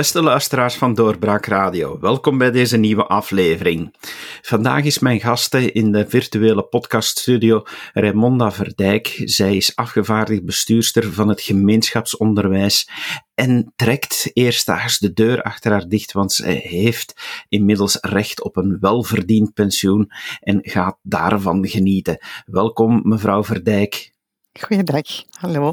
Beste 0.00 0.22
luisteraars 0.22 0.74
van 0.74 0.94
Doorbraak 0.94 1.46
Radio, 1.46 1.98
welkom 1.98 2.38
bij 2.38 2.50
deze 2.50 2.76
nieuwe 2.76 3.06
aflevering. 3.06 3.94
Vandaag 4.42 4.84
is 4.84 4.98
mijn 4.98 5.20
gasten 5.20 5.74
in 5.74 5.92
de 5.92 6.08
virtuele 6.08 6.62
podcaststudio 6.62 7.62
Raimonda 7.92 8.52
Verdijk. 8.52 9.22
Zij 9.24 9.56
is 9.56 9.76
afgevaardigd 9.76 10.44
bestuurster 10.44 11.12
van 11.12 11.28
het 11.28 11.40
gemeenschapsonderwijs 11.40 12.90
en 13.34 13.72
trekt 13.76 14.30
eerstdaags 14.32 14.98
de 14.98 15.12
deur 15.12 15.42
achter 15.42 15.72
haar 15.72 15.88
dicht, 15.88 16.12
want 16.12 16.32
zij 16.32 16.54
heeft 16.54 17.14
inmiddels 17.48 17.98
recht 18.00 18.42
op 18.42 18.56
een 18.56 18.76
welverdiend 18.80 19.54
pensioen 19.54 20.10
en 20.40 20.58
gaat 20.62 20.98
daarvan 21.02 21.68
genieten. 21.68 22.18
Welkom, 22.44 23.00
mevrouw 23.02 23.44
Verdijk. 23.44 24.12
Goeiedag, 24.60 25.24
hallo. 25.30 25.72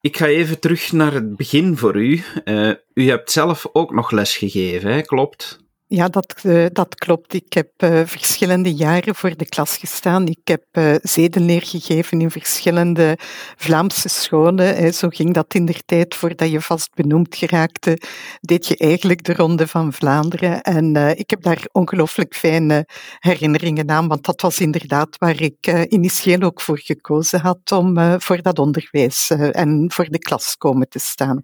Ik 0.00 0.16
ga 0.16 0.26
even 0.26 0.60
terug 0.60 0.92
naar 0.92 1.12
het 1.12 1.36
begin 1.36 1.76
voor 1.76 1.96
u. 1.96 2.22
Uh, 2.44 2.72
u 2.94 3.08
hebt 3.08 3.30
zelf 3.30 3.66
ook 3.72 3.94
nog 3.94 4.10
les 4.10 4.36
gegeven, 4.36 4.92
hè? 4.92 5.00
klopt? 5.00 5.67
Ja, 5.90 6.08
dat, 6.08 6.42
uh, 6.42 6.66
dat 6.72 6.94
klopt. 6.94 7.34
Ik 7.34 7.52
heb 7.52 7.70
uh, 7.76 8.00
verschillende 8.04 8.74
jaren 8.74 9.14
voor 9.14 9.36
de 9.36 9.46
klas 9.46 9.76
gestaan. 9.76 10.26
Ik 10.26 10.40
heb 10.44 10.64
uh, 10.72 10.94
zedenleer 11.02 11.62
gegeven 11.62 12.20
in 12.20 12.30
verschillende 12.30 13.18
Vlaamse 13.56 14.08
scholen. 14.08 14.94
Zo 14.94 15.08
ging 15.08 15.34
dat 15.34 15.54
in 15.54 15.64
de 15.64 15.74
tijd 15.86 16.14
voordat 16.14 16.50
je 16.50 16.60
vast 16.60 16.94
benoemd 16.94 17.36
geraakte. 17.36 18.00
Deed 18.40 18.66
je 18.66 18.76
eigenlijk 18.76 19.24
de 19.24 19.34
Ronde 19.34 19.66
van 19.66 19.92
Vlaanderen. 19.92 20.62
En 20.62 20.96
ik 21.18 21.30
heb 21.30 21.42
daar 21.42 21.66
ongelooflijk 21.72 22.34
fijne 22.34 22.86
herinneringen 23.18 23.90
aan, 23.90 24.08
want 24.08 24.24
dat 24.24 24.40
was 24.40 24.60
inderdaad 24.60 25.16
waar 25.18 25.40
ik 25.40 25.86
initieel 25.88 26.40
ook 26.40 26.60
voor 26.60 26.78
gekozen 26.78 27.40
had 27.40 27.72
om 27.72 28.20
voor 28.20 28.42
dat 28.42 28.58
onderwijs 28.58 29.30
en 29.30 29.90
voor 29.92 30.08
de 30.08 30.18
klas 30.18 30.56
komen 30.56 30.88
te 30.88 30.98
staan. 30.98 31.40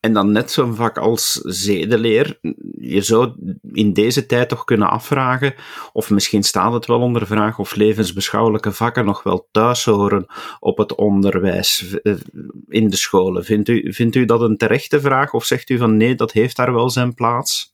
En 0.00 0.12
dan 0.12 0.32
net 0.32 0.50
zo'n 0.50 0.74
vak 0.74 0.98
als 0.98 1.32
zedeleer. 1.42 2.38
Je 2.78 3.02
zou 3.02 3.32
in 3.72 3.92
deze 3.92 4.26
tijd 4.26 4.48
toch 4.48 4.64
kunnen 4.64 4.90
afvragen, 4.90 5.54
of 5.92 6.10
misschien 6.10 6.42
staat 6.42 6.72
het 6.72 6.86
wel 6.86 7.00
onder 7.00 7.26
vraag, 7.26 7.58
of 7.58 7.74
levensbeschouwelijke 7.74 8.72
vakken 8.72 9.04
nog 9.04 9.22
wel 9.22 9.48
thuis 9.50 9.84
horen 9.84 10.26
op 10.60 10.78
het 10.78 10.94
onderwijs 10.94 12.00
eh, 12.02 12.14
in 12.68 12.88
de 12.88 12.96
scholen. 12.96 13.44
Vindt 13.44 13.68
u, 13.68 13.92
vindt 13.92 14.16
u 14.16 14.24
dat 14.24 14.40
een 14.40 14.56
terechte 14.56 15.00
vraag, 15.00 15.32
of 15.32 15.44
zegt 15.44 15.70
u 15.70 15.78
van 15.78 15.96
nee, 15.96 16.14
dat 16.14 16.32
heeft 16.32 16.56
daar 16.56 16.72
wel 16.72 16.90
zijn 16.90 17.14
plaats? 17.14 17.69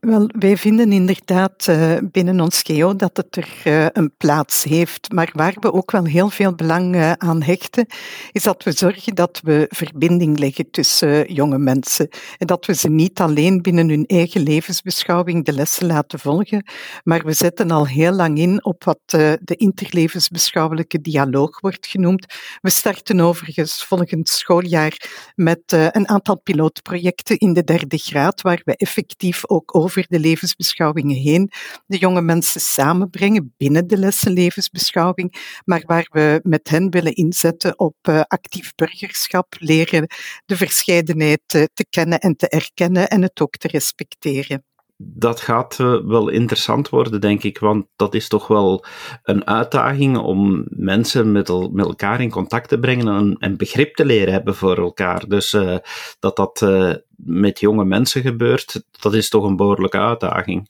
Wel, 0.00 0.30
wij 0.38 0.56
vinden 0.56 0.92
inderdaad 0.92 1.66
uh, 1.70 1.96
binnen 2.02 2.40
ons 2.40 2.62
GEO 2.62 2.96
dat 2.96 3.16
het 3.16 3.36
er 3.36 3.62
uh, 3.64 3.86
een 3.92 4.12
plaats 4.16 4.64
heeft. 4.64 5.12
Maar 5.12 5.30
waar 5.32 5.54
we 5.60 5.72
ook 5.72 5.90
wel 5.90 6.04
heel 6.04 6.30
veel 6.30 6.54
belang 6.54 6.94
uh, 6.94 7.12
aan 7.12 7.42
hechten, 7.42 7.86
is 8.32 8.42
dat 8.42 8.62
we 8.62 8.72
zorgen 8.72 9.14
dat 9.14 9.40
we 9.42 9.66
verbinding 9.68 10.38
leggen 10.38 10.70
tussen 10.70 11.32
jonge 11.32 11.58
mensen. 11.58 12.08
En 12.36 12.46
dat 12.46 12.66
we 12.66 12.74
ze 12.74 12.88
niet 12.88 13.20
alleen 13.20 13.62
binnen 13.62 13.88
hun 13.88 14.06
eigen 14.06 14.42
levensbeschouwing 14.42 15.44
de 15.44 15.52
lessen 15.52 15.86
laten 15.86 16.18
volgen, 16.18 16.64
maar 17.04 17.24
we 17.24 17.32
zetten 17.32 17.70
al 17.70 17.86
heel 17.86 18.12
lang 18.12 18.38
in 18.38 18.64
op 18.64 18.84
wat 18.84 19.00
de 19.08 19.54
interlevensbeschouwelijke 19.56 21.00
dialoog 21.00 21.60
wordt 21.60 21.86
genoemd. 21.86 22.26
We 22.60 22.70
starten 22.70 23.20
overigens 23.20 23.84
volgend 23.84 24.28
schooljaar 24.28 25.08
met 25.34 25.62
een 25.66 26.08
aantal 26.08 26.40
pilootprojecten 26.40 27.38
in 27.38 27.52
de 27.52 27.64
derde 27.64 27.98
graad, 27.98 28.42
waar 28.42 28.60
we 28.64 28.76
effectief 28.76 29.48
ook 29.48 29.76
over 29.76 29.87
over 29.88 30.06
de 30.08 30.20
levensbeschouwingen 30.20 31.16
heen 31.16 31.50
de 31.86 31.98
jonge 31.98 32.20
mensen 32.20 32.60
samenbrengen 32.60 33.54
binnen 33.56 33.86
de 33.86 33.96
lessen 33.96 34.32
levensbeschouwing, 34.32 35.60
maar 35.64 35.82
waar 35.86 36.08
we 36.10 36.40
met 36.42 36.68
hen 36.68 36.90
willen 36.90 37.14
inzetten 37.14 37.78
op 37.78 37.96
uh, 38.08 38.20
actief 38.20 38.74
burgerschap, 38.74 39.54
leren 39.58 40.06
de 40.44 40.56
verscheidenheid 40.56 41.40
te 41.46 41.86
kennen 41.90 42.18
en 42.18 42.36
te 42.36 42.48
erkennen 42.48 43.08
en 43.08 43.22
het 43.22 43.40
ook 43.40 43.56
te 43.56 43.68
respecteren 43.68 44.62
dat 45.00 45.40
gaat 45.40 45.78
uh, 45.80 46.00
wel 46.04 46.28
interessant 46.28 46.88
worden, 46.88 47.20
denk 47.20 47.42
ik, 47.42 47.58
want 47.58 47.86
dat 47.96 48.14
is 48.14 48.28
toch 48.28 48.46
wel 48.46 48.84
een 49.22 49.46
uitdaging 49.46 50.16
om 50.16 50.64
mensen 50.68 51.32
met, 51.32 51.48
el 51.48 51.70
met 51.70 51.86
elkaar 51.86 52.20
in 52.20 52.30
contact 52.30 52.68
te 52.68 52.78
brengen 52.78 53.36
en, 53.38 53.56
begrip 53.56 53.94
te 53.94 54.04
leren 54.04 54.32
hebben 54.32 54.54
voor 54.54 54.78
elkaar. 54.78 55.28
Dus 55.28 55.52
uh, 55.52 55.76
dat 56.18 56.36
dat 56.36 56.62
met 57.24 57.60
jonge 57.60 57.84
mensen 57.84 58.22
gebeurt, 58.22 58.82
dat 59.00 59.14
is 59.14 59.28
toch 59.28 59.44
een 59.44 59.56
behoorlijke 59.56 59.98
uitdaging. 59.98 60.68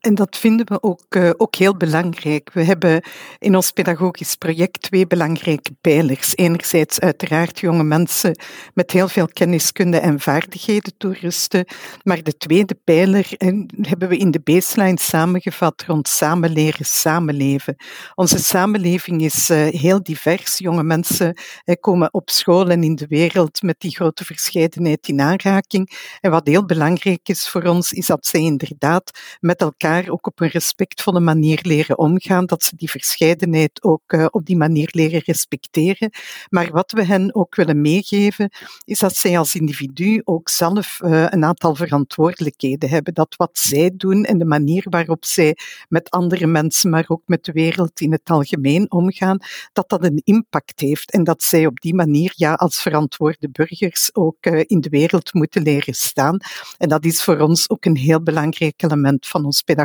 En 0.00 0.14
dat 0.14 0.36
vinden 0.36 0.66
we 0.66 0.82
ook, 0.82 1.14
uh, 1.16 1.30
ook 1.36 1.54
heel 1.54 1.76
belangrijk. 1.76 2.52
We 2.52 2.62
hebben 2.62 3.02
in 3.38 3.56
ons 3.56 3.70
pedagogisch 3.70 4.34
project 4.34 4.82
twee 4.82 5.06
belangrijke 5.06 5.76
pijlers. 5.80 6.36
Enerzijds 6.36 7.00
uiteraard 7.00 7.60
jonge 7.60 7.84
mensen 7.84 8.38
met 8.74 8.90
heel 8.90 9.08
veel 9.08 9.28
kenniskunde 9.28 9.98
en 9.98 10.20
vaardigheden 10.20 10.96
toerusten. 10.96 11.66
Maar 12.02 12.22
de 12.22 12.36
tweede 12.36 12.74
pijler 12.84 13.28
en 13.36 13.68
hebben 13.80 14.08
we 14.08 14.16
in 14.16 14.30
de 14.30 14.40
baseline 14.44 14.98
samengevat 15.00 15.84
rond 15.86 16.08
samenleren, 16.08 16.86
samenleven. 16.86 17.76
Onze 18.14 18.38
samenleving 18.38 19.22
is 19.22 19.50
uh, 19.50 19.66
heel 19.66 20.02
divers. 20.02 20.58
Jonge 20.58 20.82
mensen 20.82 21.36
komen 21.80 22.12
op 22.12 22.30
school 22.30 22.68
en 22.68 22.82
in 22.82 22.94
de 22.94 23.06
wereld 23.06 23.62
met 23.62 23.76
die 23.78 23.94
grote 23.94 24.24
verscheidenheid 24.24 25.08
in 25.08 25.20
aanraking. 25.20 25.98
En 26.20 26.30
wat 26.30 26.46
heel 26.46 26.64
belangrijk 26.64 27.28
is 27.28 27.48
voor 27.48 27.62
ons, 27.62 27.92
is 27.92 28.06
dat 28.06 28.26
zij 28.26 28.40
inderdaad 28.40 29.10
met 29.40 29.60
elkaar 29.60 29.86
ook 29.96 30.26
op 30.26 30.40
een 30.40 30.48
respectvolle 30.48 31.20
manier 31.20 31.58
leren 31.62 31.98
omgaan, 31.98 32.46
dat 32.46 32.62
ze 32.62 32.76
die 32.76 32.90
verscheidenheid 32.90 33.82
ook 33.82 34.02
uh, 34.06 34.26
op 34.30 34.44
die 34.46 34.56
manier 34.56 34.88
leren 34.92 35.22
respecteren. 35.24 36.10
Maar 36.48 36.70
wat 36.70 36.92
we 36.92 37.04
hen 37.04 37.34
ook 37.34 37.54
willen 37.54 37.80
meegeven, 37.80 38.50
is 38.84 38.98
dat 38.98 39.16
zij 39.16 39.38
als 39.38 39.54
individu 39.54 40.20
ook 40.24 40.48
zelf 40.48 41.00
uh, 41.00 41.26
een 41.28 41.44
aantal 41.44 41.74
verantwoordelijkheden 41.74 42.88
hebben. 42.88 43.14
Dat 43.14 43.34
wat 43.36 43.58
zij 43.58 43.90
doen 43.96 44.24
en 44.24 44.38
de 44.38 44.44
manier 44.44 44.86
waarop 44.90 45.24
zij 45.24 45.56
met 45.88 46.10
andere 46.10 46.46
mensen, 46.46 46.90
maar 46.90 47.04
ook 47.06 47.22
met 47.26 47.44
de 47.44 47.52
wereld 47.52 48.00
in 48.00 48.12
het 48.12 48.30
algemeen 48.30 48.90
omgaan, 48.90 49.38
dat 49.72 49.88
dat 49.88 50.04
een 50.04 50.20
impact 50.24 50.80
heeft 50.80 51.10
en 51.10 51.24
dat 51.24 51.42
zij 51.42 51.66
op 51.66 51.80
die 51.80 51.94
manier 51.94 52.32
ja, 52.36 52.52
als 52.52 52.82
verantwoorde 52.82 53.48
burgers 53.50 54.10
ook 54.14 54.46
uh, 54.46 54.62
in 54.66 54.80
de 54.80 54.88
wereld 54.88 55.32
moeten 55.34 55.62
leren 55.62 55.94
staan. 55.94 56.38
En 56.78 56.88
dat 56.88 57.04
is 57.04 57.22
voor 57.22 57.38
ons 57.38 57.70
ook 57.70 57.84
een 57.84 57.96
heel 57.96 58.22
belangrijk 58.22 58.82
element 58.82 59.26
van 59.26 59.44
ons 59.44 59.62
pedagogisch 59.62 59.77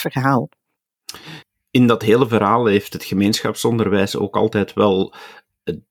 verhaal. 0.00 0.48
In 1.70 1.86
dat 1.86 2.02
hele 2.02 2.28
verhaal 2.28 2.66
heeft 2.66 2.92
het 2.92 3.04
gemeenschapsonderwijs 3.04 4.16
ook 4.16 4.36
altijd 4.36 4.72
wel 4.72 5.14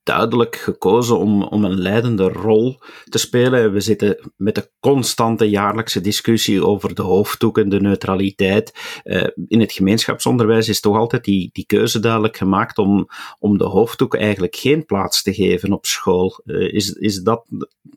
duidelijk 0.02 0.56
gekozen 0.56 1.18
om, 1.18 1.42
om 1.42 1.64
een 1.64 1.80
leidende 1.80 2.28
rol 2.28 2.78
te 3.08 3.18
spelen. 3.18 3.72
We 3.72 3.80
zitten 3.80 4.32
met 4.36 4.54
de 4.54 4.70
constante 4.80 5.50
jaarlijkse 5.50 6.00
discussie 6.00 6.64
over 6.64 6.94
de 6.94 7.02
hoofddoek 7.02 7.58
en 7.58 7.68
de 7.68 7.80
neutraliteit. 7.80 9.00
Uh, 9.04 9.26
in 9.48 9.60
het 9.60 9.72
gemeenschapsonderwijs 9.72 10.68
is 10.68 10.80
toch 10.80 10.96
altijd 10.96 11.24
die, 11.24 11.50
die 11.52 11.66
keuze 11.66 12.00
duidelijk 12.00 12.36
gemaakt 12.36 12.78
om, 12.78 13.08
om 13.38 13.58
de 13.58 13.64
hoofddoek 13.64 14.14
eigenlijk 14.14 14.56
geen 14.56 14.84
plaats 14.84 15.22
te 15.22 15.34
geven 15.34 15.72
op 15.72 15.86
school. 15.86 16.40
Uh, 16.44 16.72
is, 16.72 16.92
is 16.92 17.22
dat, 17.22 17.46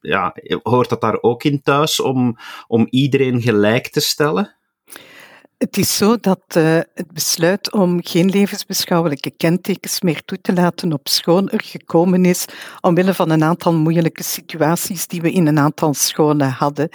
ja, 0.02 0.36
hoort 0.64 0.90
dat 0.90 1.02
daar 1.02 1.22
ook 1.22 1.44
in 1.44 1.62
thuis 1.62 2.00
om, 2.00 2.38
om 2.68 2.88
iedereen 2.90 3.42
gelijk 3.42 3.88
te 3.88 4.00
stellen? 4.00 4.56
Het 5.64 5.78
is 5.78 5.98
zo 5.98 6.18
dat 6.18 6.42
uh, 6.58 6.80
het 6.94 7.12
besluit 7.14 7.72
om 7.72 8.00
geen 8.02 8.30
levensbeschouwelijke 8.30 9.32
kentekens 9.32 10.02
meer 10.02 10.22
toe 10.26 10.42
te 10.42 10.54
laten 10.54 10.94
op 10.94 11.08
school 11.08 11.48
er 11.48 11.62
gekomen 11.64 12.26
is 12.26 12.46
omwille 12.82 13.14
van 13.14 13.30
een 13.30 13.44
aantal 13.44 13.74
moeilijke 13.74 14.24
situaties 14.24 15.08
die 15.08 15.22
we 15.22 15.32
in 15.32 15.48
een 15.48 15.60
aantal 15.60 15.94
scholen 15.94 16.50
hadden. 16.50 16.90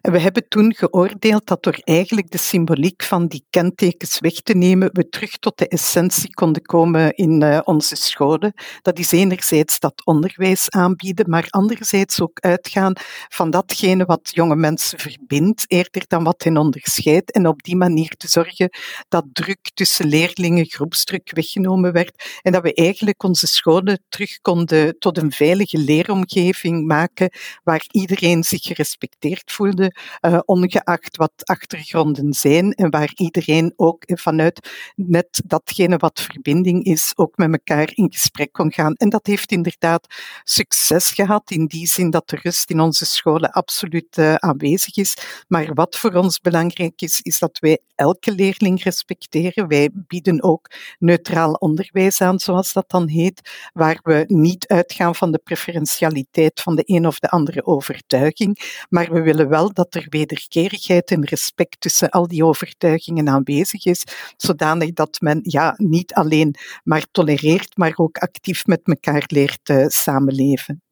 En 0.00 0.12
we 0.12 0.20
hebben 0.20 0.48
toen 0.48 0.74
geoordeeld 0.74 1.46
dat 1.46 1.62
door 1.62 1.78
eigenlijk 1.84 2.30
de 2.30 2.38
symboliek 2.38 3.02
van 3.02 3.26
die 3.26 3.44
kentekens 3.50 4.20
weg 4.20 4.32
te 4.34 4.54
nemen, 4.54 4.90
we 4.92 5.08
terug 5.08 5.38
tot 5.38 5.58
de 5.58 5.68
essentie 5.68 6.34
konden 6.34 6.62
komen 6.62 7.14
in 7.14 7.42
uh, 7.42 7.60
onze 7.64 7.96
scholen. 7.96 8.52
Dat 8.82 8.98
is 8.98 9.12
enerzijds 9.12 9.78
dat 9.78 10.02
onderwijs 10.04 10.70
aanbieden, 10.70 11.30
maar 11.30 11.46
anderzijds 11.50 12.20
ook 12.20 12.40
uitgaan 12.40 12.92
van 13.28 13.50
datgene 13.50 14.04
wat 14.04 14.30
jonge 14.32 14.56
mensen 14.56 14.98
verbindt, 14.98 15.64
eerder 15.66 16.04
dan 16.06 16.24
wat 16.24 16.42
hen 16.42 16.56
onderscheidt. 16.56 17.32
En 17.32 17.46
op 17.46 17.62
die 17.62 17.76
manier 17.76 18.10
te 18.16 18.28
zorgen 18.28 18.70
dat 19.08 19.24
druk 19.32 19.70
tussen 19.74 20.06
leerlingen, 20.06 20.66
groepsdruk 20.66 21.30
weggenomen 21.34 21.92
werd 21.92 22.40
en 22.42 22.52
dat 22.52 22.62
we 22.62 22.74
eigenlijk 22.74 23.22
onze 23.22 23.46
scholen 23.46 24.04
terug 24.08 24.40
konden 24.40 24.98
tot 24.98 25.18
een 25.18 25.32
veilige 25.32 25.78
leeromgeving 25.78 26.86
maken 26.86 27.30
waar 27.64 27.84
iedereen 27.90 28.44
zich 28.44 28.62
gerespecteerd 28.62 29.52
voelde, 29.52 29.96
uh, 30.20 30.38
ongeacht 30.44 31.16
wat 31.16 31.32
achtergronden 31.36 32.32
zijn 32.32 32.72
en 32.72 32.90
waar 32.90 33.12
iedereen 33.14 33.72
ook 33.76 34.02
vanuit 34.06 34.68
net 34.96 35.42
datgene 35.46 35.96
wat 35.96 36.20
verbinding 36.20 36.84
is, 36.84 37.12
ook 37.16 37.36
met 37.36 37.52
elkaar 37.52 37.90
in 37.94 38.12
gesprek 38.12 38.52
kon 38.52 38.72
gaan. 38.72 38.94
En 38.94 39.08
dat 39.08 39.26
heeft 39.26 39.52
inderdaad 39.52 40.06
succes 40.44 41.10
gehad 41.10 41.50
in 41.50 41.66
die 41.66 41.86
zin 41.86 42.10
dat 42.10 42.28
de 42.28 42.38
rust 42.42 42.70
in 42.70 42.80
onze 42.80 43.04
scholen 43.04 43.50
absoluut 43.50 44.16
uh, 44.16 44.34
aanwezig 44.34 44.96
is. 44.96 45.16
Maar 45.48 45.74
wat 45.74 45.96
voor 45.96 46.12
ons 46.12 46.40
belangrijk 46.40 47.00
is, 47.02 47.20
is 47.20 47.38
dat 47.38 47.58
wij 47.58 47.78
elke 48.02 48.32
leerling 48.32 48.82
respecteren. 48.82 49.68
Wij 49.68 49.90
bieden 49.92 50.42
ook 50.42 50.70
neutraal 50.98 51.52
onderwijs 51.52 52.20
aan, 52.20 52.38
zoals 52.38 52.72
dat 52.72 52.90
dan 52.90 53.08
heet, 53.08 53.40
waar 53.72 54.00
we 54.02 54.24
niet 54.26 54.66
uitgaan 54.66 55.14
van 55.14 55.32
de 55.32 55.38
preferentialiteit 55.38 56.60
van 56.60 56.76
de 56.76 56.82
een 56.86 57.06
of 57.06 57.18
de 57.18 57.28
andere 57.28 57.66
overtuiging, 57.66 58.84
maar 58.88 59.12
we 59.12 59.20
willen 59.22 59.48
wel 59.48 59.72
dat 59.72 59.94
er 59.94 60.06
wederkerigheid 60.08 61.10
en 61.10 61.24
respect 61.24 61.80
tussen 61.80 62.10
al 62.10 62.26
die 62.26 62.44
overtuigingen 62.44 63.28
aanwezig 63.28 63.84
is, 63.84 64.04
zodanig 64.36 64.92
dat 64.92 65.20
men 65.20 65.40
ja, 65.42 65.74
niet 65.76 66.14
alleen 66.14 66.54
maar 66.84 67.06
tolereert, 67.10 67.76
maar 67.76 67.92
ook 67.96 68.18
actief 68.18 68.66
met 68.66 68.80
elkaar 68.84 69.24
leert 69.26 69.68
uh, 69.68 69.86
samenleven. 69.88 70.82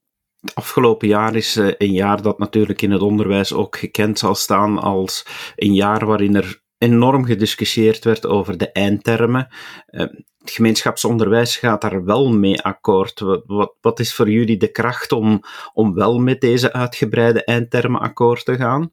Het 0.40 0.54
afgelopen 0.54 1.08
jaar 1.08 1.36
is 1.36 1.56
uh, 1.56 1.72
een 1.78 1.92
jaar 1.92 2.22
dat 2.22 2.38
natuurlijk 2.38 2.82
in 2.82 2.90
het 2.90 3.02
onderwijs 3.02 3.52
ook 3.52 3.76
gekend 3.76 4.18
zal 4.18 4.34
staan 4.34 4.78
als 4.78 5.26
een 5.56 5.74
jaar 5.74 6.06
waarin 6.06 6.36
er 6.36 6.62
enorm 6.80 7.24
gediscussieerd 7.24 8.04
werd 8.04 8.26
over 8.26 8.58
de 8.58 8.72
eindtermen. 8.72 9.48
Uh, 9.90 10.00
het 10.38 10.50
gemeenschapsonderwijs 10.50 11.56
gaat 11.56 11.80
daar 11.80 12.04
wel 12.04 12.32
mee 12.32 12.62
akkoord. 12.62 13.20
Wat, 13.20 13.42
wat, 13.46 13.74
wat, 13.80 14.00
is 14.00 14.14
voor 14.14 14.30
jullie 14.30 14.56
de 14.56 14.70
kracht 14.70 15.12
om, 15.12 15.40
om 15.72 15.94
wel 15.94 16.18
met 16.18 16.40
deze 16.40 16.72
uitgebreide 16.72 17.44
eindtermen 17.44 18.00
akkoord 18.00 18.44
te 18.44 18.56
gaan? 18.56 18.92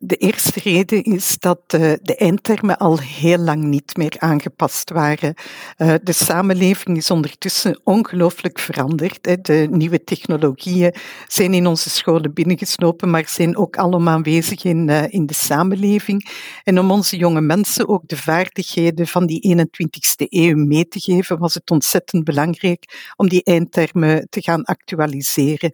De 0.00 0.16
eerste 0.16 0.60
reden 0.60 1.02
is 1.02 1.38
dat 1.38 1.60
uh, 1.74 1.92
de 2.02 2.16
eindtermen 2.16 2.78
al 2.78 2.98
heel 2.98 3.38
lang 3.38 3.64
niet 3.64 3.96
meer 3.96 4.16
aangepast 4.18 4.90
waren. 4.90 5.34
Uh, 5.78 5.94
de 6.02 6.12
samenleving 6.12 6.96
is 6.96 7.10
ondertussen 7.10 7.80
ongelooflijk 7.84 8.58
veranderd. 8.58 9.44
De 9.44 9.68
nieuwe 9.70 10.04
technologieën 10.04 10.94
zijn 11.26 11.54
in 11.54 11.66
onze 11.66 11.90
scholen 11.90 12.34
binnengeslopen, 12.34 13.10
maar 13.10 13.28
zijn 13.28 13.56
ook 13.56 13.76
allemaal 13.76 14.14
aanwezig 14.14 14.64
in, 14.64 14.88
uh, 14.88 15.12
in 15.12 15.26
de 15.26 15.34
samenleving. 15.34 16.30
En 16.64 16.78
om 16.78 16.90
onze 16.90 17.16
jonge 17.16 17.40
mensen 17.40 17.88
ook 17.88 18.02
de 18.06 18.16
vaardigheden 18.16 19.06
van 19.06 19.26
die 19.26 19.56
21ste 19.56 20.26
eeuw 20.28 20.56
mee 20.56 20.88
te 20.88 21.00
geven, 21.00 21.38
was 21.38 21.54
het 21.54 21.70
ontzettend 21.70 22.24
belangrijk 22.24 23.12
om 23.16 23.28
die 23.28 23.44
eindtermen 23.44 24.26
te 24.30 24.42
gaan 24.42 24.64
actualiseren. 24.64 25.72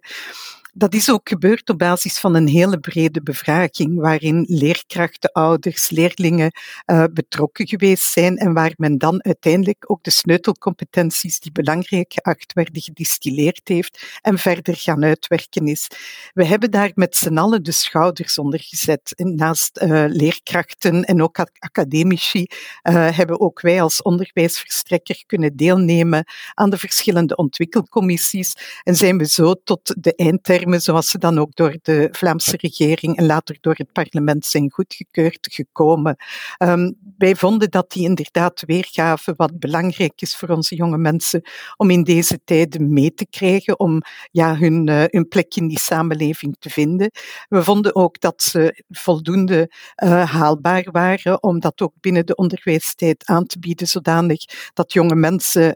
Dat 0.77 0.93
is 0.93 1.11
ook 1.11 1.29
gebeurd 1.29 1.69
op 1.69 1.77
basis 1.77 2.19
van 2.19 2.35
een 2.35 2.47
hele 2.47 2.79
brede 2.79 3.21
bevraging, 3.21 3.99
waarin 3.99 4.45
leerkrachten, 4.47 5.31
ouders, 5.31 5.89
leerlingen 5.89 6.51
uh, 6.85 7.03
betrokken 7.13 7.67
geweest 7.67 8.11
zijn 8.11 8.37
en 8.37 8.53
waar 8.53 8.73
men 8.77 8.97
dan 8.97 9.23
uiteindelijk 9.23 9.91
ook 9.91 10.03
de 10.03 10.11
sleutelcompetenties 10.11 11.39
die 11.39 11.51
belangrijk 11.51 12.13
geacht 12.13 12.53
werden 12.53 12.81
gedistilleerd 12.81 13.61
heeft 13.63 14.19
en 14.21 14.37
verder 14.37 14.75
gaan 14.75 15.03
uitwerken 15.03 15.67
is. 15.67 15.87
We 16.33 16.45
hebben 16.45 16.71
daar 16.71 16.91
met 16.93 17.15
z'n 17.15 17.37
allen 17.37 17.63
de 17.63 17.71
schouders 17.71 18.37
onder 18.37 18.59
gezet. 18.59 19.13
Naast 19.15 19.81
uh, 19.81 20.05
leerkrachten 20.07 21.03
en 21.03 21.21
ook 21.21 21.45
academici 21.59 22.39
uh, 22.39 23.17
hebben 23.17 23.39
ook 23.39 23.61
wij 23.61 23.81
als 23.81 24.01
onderwijsverstrekker 24.01 25.23
kunnen 25.25 25.55
deelnemen 25.55 26.25
aan 26.53 26.69
de 26.69 26.77
verschillende 26.77 27.35
ontwikkelcommissies 27.35 28.53
en 28.83 28.95
zijn 28.95 29.17
we 29.17 29.27
zo 29.27 29.53
tot 29.63 29.95
de 29.97 30.15
eindterm 30.15 30.63
zoals 30.73 31.09
ze 31.09 31.17
dan 31.17 31.39
ook 31.39 31.55
door 31.55 31.77
de 31.81 32.07
Vlaamse 32.11 32.57
regering 32.57 33.17
en 33.17 33.25
later 33.25 33.57
door 33.61 33.73
het 33.77 33.91
parlement 33.91 34.45
zijn 34.45 34.71
goedgekeurd 34.71 35.47
gekomen. 35.51 36.15
Um, 36.57 36.97
wij 37.17 37.35
vonden 37.35 37.71
dat 37.71 37.91
die 37.91 38.03
inderdaad 38.03 38.63
weergaven 38.65 39.33
wat 39.35 39.59
belangrijk 39.59 40.21
is 40.21 40.35
voor 40.35 40.49
onze 40.49 40.75
jonge 40.75 40.97
mensen 40.97 41.41
om 41.77 41.89
in 41.89 42.03
deze 42.03 42.39
tijden 42.43 42.93
mee 42.93 43.13
te 43.13 43.27
krijgen, 43.29 43.79
om 43.79 44.01
ja, 44.31 44.57
hun, 44.57 44.87
uh, 44.89 45.03
hun 45.05 45.27
plek 45.27 45.55
in 45.55 45.67
die 45.67 45.79
samenleving 45.79 46.55
te 46.59 46.69
vinden. 46.69 47.11
We 47.49 47.63
vonden 47.63 47.95
ook 47.95 48.19
dat 48.19 48.41
ze 48.41 48.83
voldoende 48.89 49.71
uh, 50.03 50.31
haalbaar 50.31 50.87
waren 50.91 51.43
om 51.43 51.59
dat 51.59 51.81
ook 51.81 51.93
binnen 51.99 52.25
de 52.25 52.35
onderwijstijd 52.35 53.25
aan 53.25 53.45
te 53.45 53.59
bieden, 53.59 53.87
zodanig 53.87 54.43
dat 54.73 54.93
jonge 54.93 55.15
mensen 55.15 55.73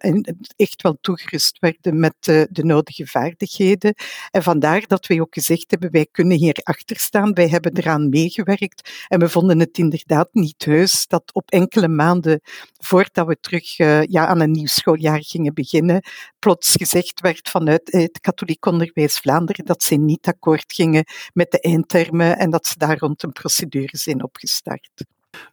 echt 0.55 0.81
wel 0.81 0.97
toegerust 1.01 1.59
werden 1.59 1.99
met 1.99 2.15
uh, 2.29 2.43
de 2.49 2.63
nodige 2.63 3.07
vaardigheden. 3.07 3.93
En 4.31 4.43
vandaar 4.43 4.78
dat 4.87 5.07
wij 5.07 5.21
ook 5.21 5.33
gezegd 5.33 5.71
hebben, 5.71 5.91
wij 5.91 6.07
kunnen 6.11 6.37
hier 6.37 6.59
achter 6.63 6.99
staan, 6.99 7.33
wij 7.33 7.47
hebben 7.47 7.77
eraan 7.77 8.09
meegewerkt 8.09 9.05
en 9.07 9.19
we 9.19 9.29
vonden 9.29 9.59
het 9.59 9.77
inderdaad 9.77 10.29
niet 10.31 10.65
heus 10.65 11.07
dat 11.07 11.33
op 11.33 11.49
enkele 11.49 11.87
maanden 11.87 12.41
voordat 12.77 13.27
we 13.27 13.37
terug 13.41 13.79
uh, 13.79 14.03
ja, 14.03 14.27
aan 14.27 14.39
een 14.39 14.51
nieuw 14.51 14.67
schooljaar 14.67 15.23
gingen 15.23 15.53
beginnen, 15.53 16.03
plots 16.39 16.75
gezegd 16.75 17.19
werd 17.21 17.49
vanuit 17.49 17.91
het 17.91 18.19
katholiek 18.19 18.65
onderwijs 18.65 19.17
Vlaanderen 19.17 19.65
dat 19.65 19.83
ze 19.83 19.95
niet 19.95 20.27
akkoord 20.27 20.73
gingen 20.73 21.05
met 21.33 21.51
de 21.51 21.59
eindtermen 21.59 22.37
en 22.37 22.49
dat 22.49 22.65
ze 22.65 22.77
daar 22.77 22.97
rond 22.97 23.23
een 23.23 23.31
procedure 23.31 23.97
zijn 23.97 24.23
opgestart. 24.23 24.89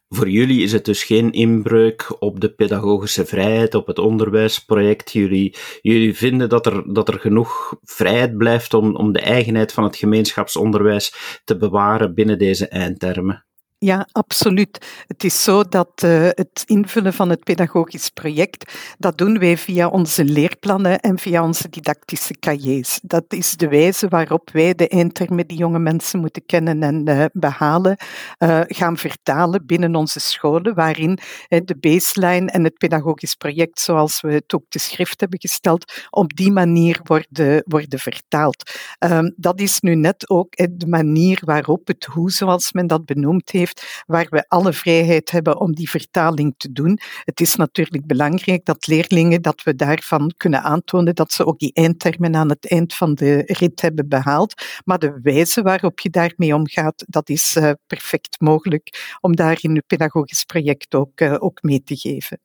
Voor 0.09 0.29
jullie 0.29 0.63
is 0.63 0.73
het 0.73 0.85
dus 0.85 1.05
geen 1.05 1.33
inbreuk 1.33 2.17
op 2.19 2.41
de 2.41 2.55
pedagogische 2.55 3.27
vrijheid, 3.27 3.75
op 3.75 3.87
het 3.87 3.99
onderwijsproject. 3.99 5.13
Jullie, 5.13 5.57
jullie 5.81 6.17
vinden 6.17 6.49
dat 6.49 6.67
er, 6.67 6.93
dat 6.93 7.09
er 7.09 7.21
genoeg 7.21 7.75
vrijheid 7.83 8.37
blijft 8.37 8.75
om, 8.75 8.97
om 8.97 9.13
de 9.13 9.21
eigenheid 9.21 9.73
van 9.73 9.85
het 9.85 9.97
gemeenschapsonderwijs 9.97 11.41
te 11.45 11.57
bewaren 11.57 12.15
binnen 12.15 12.39
deze 12.39 12.69
eindtermen. 12.69 13.46
Ja, 13.87 14.09
absoluut. 14.13 15.05
Het 15.07 15.25
is 15.25 15.43
zo 15.43 15.63
dat 15.63 16.03
uh, 16.05 16.29
het 16.29 16.63
invullen 16.65 17.13
van 17.13 17.31
het 17.31 17.45
pedagogisch 17.45 18.11
project, 18.11 18.73
dat 18.99 19.19
doen 19.19 19.39
wij 19.39 19.57
via 19.57 19.89
onze 19.89 20.25
leerplannen 20.25 21.01
en 21.01 21.19
via 21.19 21.45
onze 21.45 21.69
didactische 21.69 22.39
cahiers. 22.39 23.01
Dat 23.03 23.25
is 23.29 23.57
de 23.57 23.69
wijze 23.69 24.09
waarop 24.09 24.51
wij 24.51 24.75
de 24.75 24.89
eindtermen 24.89 25.47
die 25.47 25.57
jonge 25.57 25.79
mensen 25.79 26.21
moeten 26.21 26.47
kennen 26.47 26.83
en 26.83 27.09
uh, 27.09 27.25
behalen, 27.33 27.97
uh, 28.39 28.61
gaan 28.67 28.97
vertalen 28.97 29.67
binnen 29.67 29.95
onze 29.95 30.21
scholen, 30.21 30.75
waarin 30.75 31.19
de 31.49 31.77
baseline 31.81 32.51
en 32.51 32.65
het 32.65 32.79
pedagogisch 32.79 33.35
project, 33.35 33.81
zoals 33.81 34.21
we 34.21 34.33
het 34.33 34.55
ook 34.55 34.65
te 34.69 34.79
schrift 34.79 35.21
hebben 35.21 35.41
gesteld, 35.41 35.93
op 36.11 36.35
die 36.35 36.53
manier 36.53 37.01
worden, 37.03 37.63
worden 37.67 37.99
vertaald. 37.99 38.71
Um, 38.99 39.35
dat 39.37 39.61
is 39.61 39.81
nu 39.81 39.95
net 39.95 40.31
ook 40.31 40.57
de 40.57 40.87
manier 40.87 41.43
waarop 41.45 41.87
het 41.87 42.05
hoe, 42.05 42.31
zoals 42.31 42.73
men 42.73 42.87
dat 42.87 43.05
benoemd 43.05 43.51
heeft, 43.51 43.75
waar 44.07 44.27
we 44.31 44.45
alle 44.49 44.73
vrijheid 44.73 45.31
hebben 45.31 45.61
om 45.61 45.75
die 45.75 45.91
vertaling 45.91 46.55
te 46.57 46.73
doen. 46.73 46.99
Het 47.25 47.41
is 47.41 47.55
natuurlijk 47.55 48.07
belangrijk 48.07 48.65
dat 48.65 48.87
leerlingen, 48.87 49.43
dat 49.43 49.63
we 49.63 49.75
daarvan 49.75 50.33
kunnen 50.37 50.63
aantonen 50.63 51.15
dat 51.15 51.33
ze 51.33 51.47
ook 51.47 51.59
die 51.59 51.73
eindtermen 51.73 52.37
aan 52.37 52.49
het 52.49 52.71
eind 52.71 52.95
van 52.95 53.15
de 53.15 53.43
rit 53.47 53.81
hebben 53.81 54.09
behaald. 54.09 54.55
Maar 54.85 54.99
de 54.99 55.19
wijze 55.23 55.63
waarop 55.63 56.01
je 56.01 56.11
daarmee 56.11 56.55
omgaat, 56.55 57.05
dat 57.07 57.29
is 57.29 57.57
uh, 57.57 57.71
perfect 57.87 58.41
mogelijk 58.41 59.17
om 59.21 59.37
daar 59.37 59.59
in 59.61 59.75
het 59.75 59.87
pedagogisch 59.87 60.45
project 60.45 60.95
ook, 60.95 61.21
uh, 61.21 61.37
ook 61.39 61.63
mee 61.63 61.83
te 61.83 61.97
geven. 61.97 62.41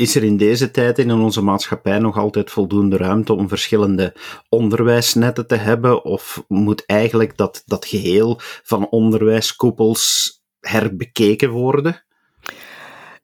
Is 0.00 0.14
er 0.14 0.24
in 0.24 0.36
deze 0.36 0.70
tijd 0.70 0.98
in 0.98 1.12
onze 1.12 1.42
maatschappij 1.42 1.98
nog 1.98 2.18
altijd 2.18 2.50
voldoende 2.50 2.96
ruimte 2.96 3.32
om 3.32 3.48
verschillende 3.48 4.14
onderwijsnetten 4.48 5.46
te 5.46 5.54
hebben? 5.54 6.04
Of 6.04 6.44
moet 6.48 6.86
eigenlijk 6.86 7.36
dat, 7.36 7.62
dat 7.66 7.84
geheel 7.84 8.36
van 8.62 8.88
onderwijskoepels 8.88 10.32
herbekeken 10.60 11.50
worden? 11.50 12.04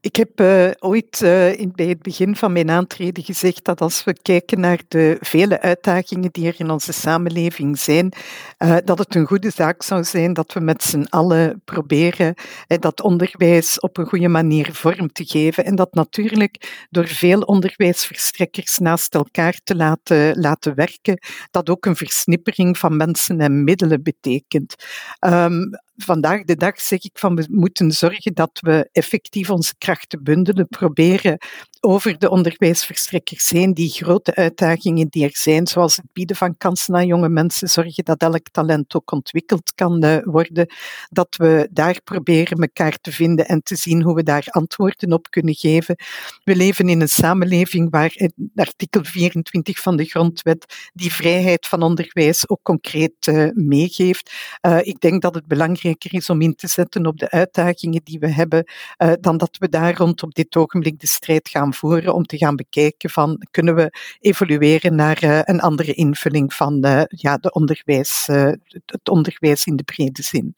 Ik 0.01 0.17
heb 0.17 0.41
uh, 0.41 0.71
ooit 0.79 1.21
uh, 1.23 1.59
in, 1.59 1.73
bij 1.75 1.87
het 1.87 2.03
begin 2.03 2.37
van 2.37 2.53
mijn 2.53 2.71
aantreden 2.71 3.25
gezegd 3.25 3.65
dat 3.65 3.81
als 3.81 4.05
we 4.05 4.13
kijken 4.23 4.61
naar 4.61 4.81
de 4.89 5.17
vele 5.21 5.61
uitdagingen 5.61 6.31
die 6.33 6.47
er 6.47 6.55
in 6.59 6.71
onze 6.71 6.93
samenleving 6.93 7.79
zijn, 7.79 8.13
uh, 8.59 8.77
dat 8.85 8.99
het 8.99 9.15
een 9.15 9.27
goede 9.27 9.51
zaak 9.51 9.83
zou 9.83 10.05
zijn 10.05 10.33
dat 10.33 10.53
we 10.53 10.61
met 10.61 10.83
z'n 10.83 11.07
allen 11.09 11.63
proberen 11.65 12.35
dat 12.67 13.01
onderwijs 13.01 13.81
op 13.81 13.97
een 13.97 14.07
goede 14.07 14.29
manier 14.29 14.73
vorm 14.73 15.13
te 15.13 15.25
geven. 15.25 15.65
En 15.65 15.75
dat 15.75 15.95
natuurlijk 15.95 16.87
door 16.91 17.07
veel 17.07 17.41
onderwijsverstrekkers 17.41 18.79
naast 18.79 19.15
elkaar 19.15 19.61
te 19.65 19.77
laten, 19.77 20.39
laten 20.41 20.75
werken, 20.75 21.19
dat 21.51 21.71
ook 21.71 21.87
een 21.87 21.97
versnippering 21.97 22.79
van 22.79 22.97
mensen 22.97 23.41
en 23.41 23.65
middelen 23.65 24.03
betekent. 24.03 24.75
Um, 25.21 25.71
vandaag 25.97 26.45
de 26.45 26.57
dag 26.57 26.81
zeg 26.81 27.05
ik 27.05 27.19
van 27.19 27.37
we 27.37 27.47
moeten 27.51 27.93
zorgen 27.93 28.35
dat 28.35 28.59
we 28.61 28.89
effectief 28.93 29.51
onze 29.51 29.75
krachten 29.79 30.23
bundelen, 30.23 30.69
proberen 30.69 31.39
over 31.87 32.19
de 32.19 32.31
onderwijsverstrekkers 32.31 33.49
heen, 33.49 33.75
die 33.75 33.91
grote 33.91 34.35
uitdagingen 34.35 35.09
die 35.09 35.25
er 35.25 35.37
zijn, 35.37 35.67
zoals 35.67 35.97
het 35.97 36.13
bieden 36.13 36.37
van 36.37 36.57
kansen 36.57 36.95
aan 36.95 37.07
jonge 37.07 37.29
mensen, 37.29 37.69
zorgen 37.69 38.05
dat 38.05 38.21
elk 38.21 38.49
talent 38.53 38.95
ook 38.95 39.13
ontwikkeld 39.13 39.73
kan 39.75 40.05
uh, 40.05 40.17
worden, 40.25 40.67
dat 41.11 41.37
we 41.37 41.69
daar 41.71 42.01
proberen 42.05 42.59
elkaar 42.59 42.99
te 43.01 43.13
vinden 43.13 43.47
en 43.47 43.63
te 43.63 43.77
zien 43.77 44.03
hoe 44.03 44.15
we 44.15 44.23
daar 44.23 44.47
antwoorden 44.51 45.13
op 45.13 45.31
kunnen 45.31 45.55
geven. 45.55 45.97
We 46.45 46.57
leven 46.57 46.89
in 46.89 47.01
een 47.01 47.09
samenleving 47.09 47.91
waar 47.91 48.31
artikel 48.55 49.05
24 49.05 49.79
van 49.79 49.97
de 49.97 50.05
grondwet 50.05 50.91
die 50.93 51.13
vrijheid 51.13 51.67
van 51.67 51.83
onderwijs 51.83 52.49
ook 52.49 52.63
concreet 52.63 53.27
uh, 53.27 53.51
meegeeft. 53.55 54.33
Uh, 54.63 54.79
ik 54.83 55.01
denk 55.01 55.23
dat 55.23 55.35
het 55.35 55.47
belangrijker 55.47 56.15
is 56.15 56.31
om 56.31 56.41
in 56.41 56.55
te 56.55 56.69
zetten 56.69 57.07
op 57.07 57.19
de 57.19 57.31
uitdagingen 57.31 58.01
die 58.05 58.19
we 58.19 58.29
hebben, 58.29 58.65
dan 59.21 59.37
dat 59.37 59.57
we 59.59 59.69
daar 59.69 59.97
rond 59.97 60.23
op 60.23 60.35
dit 60.35 60.57
ogenblik 60.57 61.01
de 61.01 61.07
strijd 61.07 61.49
gaan 61.49 61.75
voeren 61.77 62.15
om 62.15 62.25
te 62.25 62.37
gaan 62.37 62.57
bekijken 62.57 63.11
van 63.11 63.47
kunnen 63.51 63.75
we 63.75 63.99
evolueren 64.21 64.95
naar 64.95 65.25
uh, 65.25 65.41
een 65.43 65.61
andere 65.61 65.93
invulling 65.93 66.55
van 66.55 67.07
ja, 67.09 67.37
de 67.37 67.53
onderwijs, 67.53 68.29
uh, 68.31 68.53
het 68.87 69.09
onderwijs 69.09 69.67
in 69.67 69.77
de 69.77 69.83
brede 69.83 70.23
zin. 70.23 70.55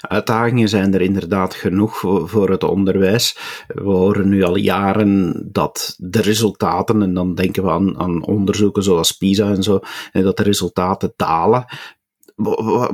Uitdagingen 0.00 0.68
zijn 0.68 0.94
er 0.94 1.00
inderdaad 1.00 1.54
genoeg 1.54 1.98
voor, 2.24 2.50
het 2.50 2.64
onderwijs. 2.64 3.38
We 3.66 3.90
horen 3.90 4.28
nu 4.28 4.42
al 4.42 4.56
jaren 4.56 5.42
dat 5.52 5.94
de 5.98 6.20
resultaten, 6.20 7.02
en 7.02 7.14
dan 7.14 7.34
denken 7.34 7.62
we 7.62 7.70
aan, 7.70 7.98
aan 7.98 8.24
onderzoeken 8.24 8.82
zoals 8.82 9.12
PISA 9.12 9.50
en 9.50 9.62
zo, 9.62 9.80
dat 10.12 10.36
de 10.36 10.42
resultaten 10.42 11.12
dalen. 11.16 11.64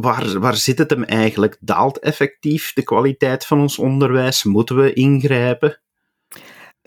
Waar, 0.00 0.38
waar 0.40 0.56
zit 0.56 0.78
het 0.78 0.90
hem 0.90 1.02
eigenlijk? 1.02 1.56
Daalt 1.60 1.98
effectief 1.98 2.72
de 2.72 2.82
kwaliteit 2.82 3.46
van 3.46 3.60
ons 3.60 3.78
onderwijs? 3.78 4.44
Moeten 4.44 4.76
we 4.76 4.92
ingrijpen? 4.92 5.80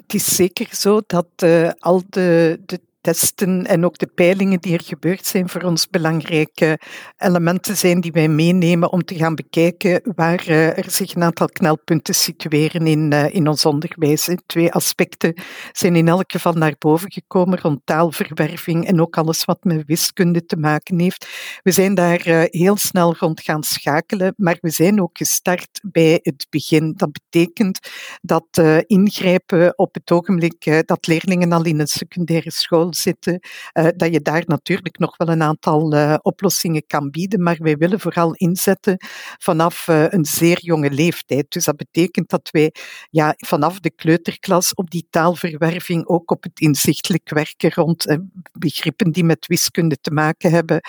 Het 0.08 0.16
is 0.16 0.36
zeker 0.36 0.68
zo 0.72 1.02
dat 1.08 1.28
uh, 1.44 1.72
al 1.80 2.04
de, 2.10 2.60
de 2.66 2.82
testen 3.08 3.66
en 3.66 3.86
ook 3.86 3.98
de 3.98 4.08
peilingen 4.16 4.60
die 4.60 4.74
er 4.74 4.84
gebeurd 4.84 5.26
zijn 5.26 5.50
voor 5.50 5.62
ons 5.62 5.90
belangrijke 5.90 6.80
elementen 7.18 7.78
zijn 7.78 8.02
die 8.02 8.12
wij 8.12 8.28
meenemen 8.28 8.92
om 8.92 9.04
te 9.04 9.16
gaan 9.16 9.36
bekijken 9.36 10.02
waar 10.16 10.48
eh, 10.48 10.78
er 10.78 10.92
zich 10.92 11.16
een 11.16 11.24
aantal 11.24 11.48
knelpunten 11.48 12.16
situeren 12.16 12.88
in, 12.88 13.12
eh, 13.12 13.34
in 13.36 13.48
ons 13.48 13.66
onderwijs. 13.66 14.30
Twee 14.46 14.72
aspecten 14.72 15.34
zijn 15.72 15.96
in 15.96 16.08
elk 16.08 16.32
geval 16.32 16.54
naar 16.54 16.76
boven 16.80 17.12
gekomen 17.12 17.60
rond 17.60 17.80
taalverwerving 17.84 18.86
en 18.86 19.02
ook 19.02 19.18
alles 19.18 19.46
wat 19.46 19.64
met 19.64 19.84
wiskunde 19.86 20.46
te 20.46 20.58
maken 20.58 21.00
heeft. 21.00 21.28
We 21.64 21.72
zijn 21.72 21.96
daar 21.96 22.22
eh, 22.26 22.44
heel 22.44 22.78
snel 22.78 23.16
rond 23.20 23.42
gaan 23.42 23.64
schakelen, 23.64 24.34
maar 24.38 24.58
we 24.62 24.70
zijn 24.70 25.02
ook 25.02 25.18
gestart 25.18 25.80
bij 25.82 26.20
het 26.22 26.48
begin. 26.50 26.94
Dat 26.96 27.12
betekent 27.12 27.80
dat 28.22 28.62
ingrijpen 28.86 29.78
op 29.78 29.94
het 29.94 30.12
ogenblik 30.12 30.84
dat 30.86 31.08
leerlingen 31.08 31.52
al 31.52 31.66
in 31.66 31.80
een 31.80 31.88
secundaire 31.88 32.52
school 32.52 32.94
zitten, 32.98 33.40
uh, 33.74 33.88
dat 33.96 34.14
je 34.14 34.22
daar 34.22 34.44
natuurlijk 34.46 35.00
nog 35.00 35.18
wel 35.18 35.28
een 35.28 35.42
aantal 35.42 35.94
uh, 35.94 36.16
oplossingen 36.22 36.84
kan 36.88 37.10
bieden, 37.10 37.44
maar 37.44 37.58
wij 37.60 37.76
willen 37.76 38.00
vooral 38.00 38.34
inzetten 38.34 38.98
vanaf 39.38 39.88
uh, 39.88 40.06
een 40.10 40.26
zeer 40.26 40.60
jonge 40.62 40.92
leeftijd. 40.92 41.46
Dus 41.52 41.66
dat 41.66 41.76
betekent 41.76 42.30
dat 42.30 42.50
wij 42.52 42.74
ja, 43.10 43.34
vanaf 43.38 43.80
de 43.80 43.92
kleuterklas 43.92 44.74
op 44.74 44.90
die 44.90 45.08
taalverwerving 45.10 46.08
ook 46.08 46.32
op 46.32 46.44
het 46.44 46.60
inzichtelijk 46.60 47.30
werken 47.30 47.72
rond 47.74 48.18
begrippen 48.52 49.12
die 49.12 49.24
met 49.24 49.48
wiskunde 49.48 49.98
te 50.02 50.12
maken 50.12 50.52
hebben, 50.52 50.82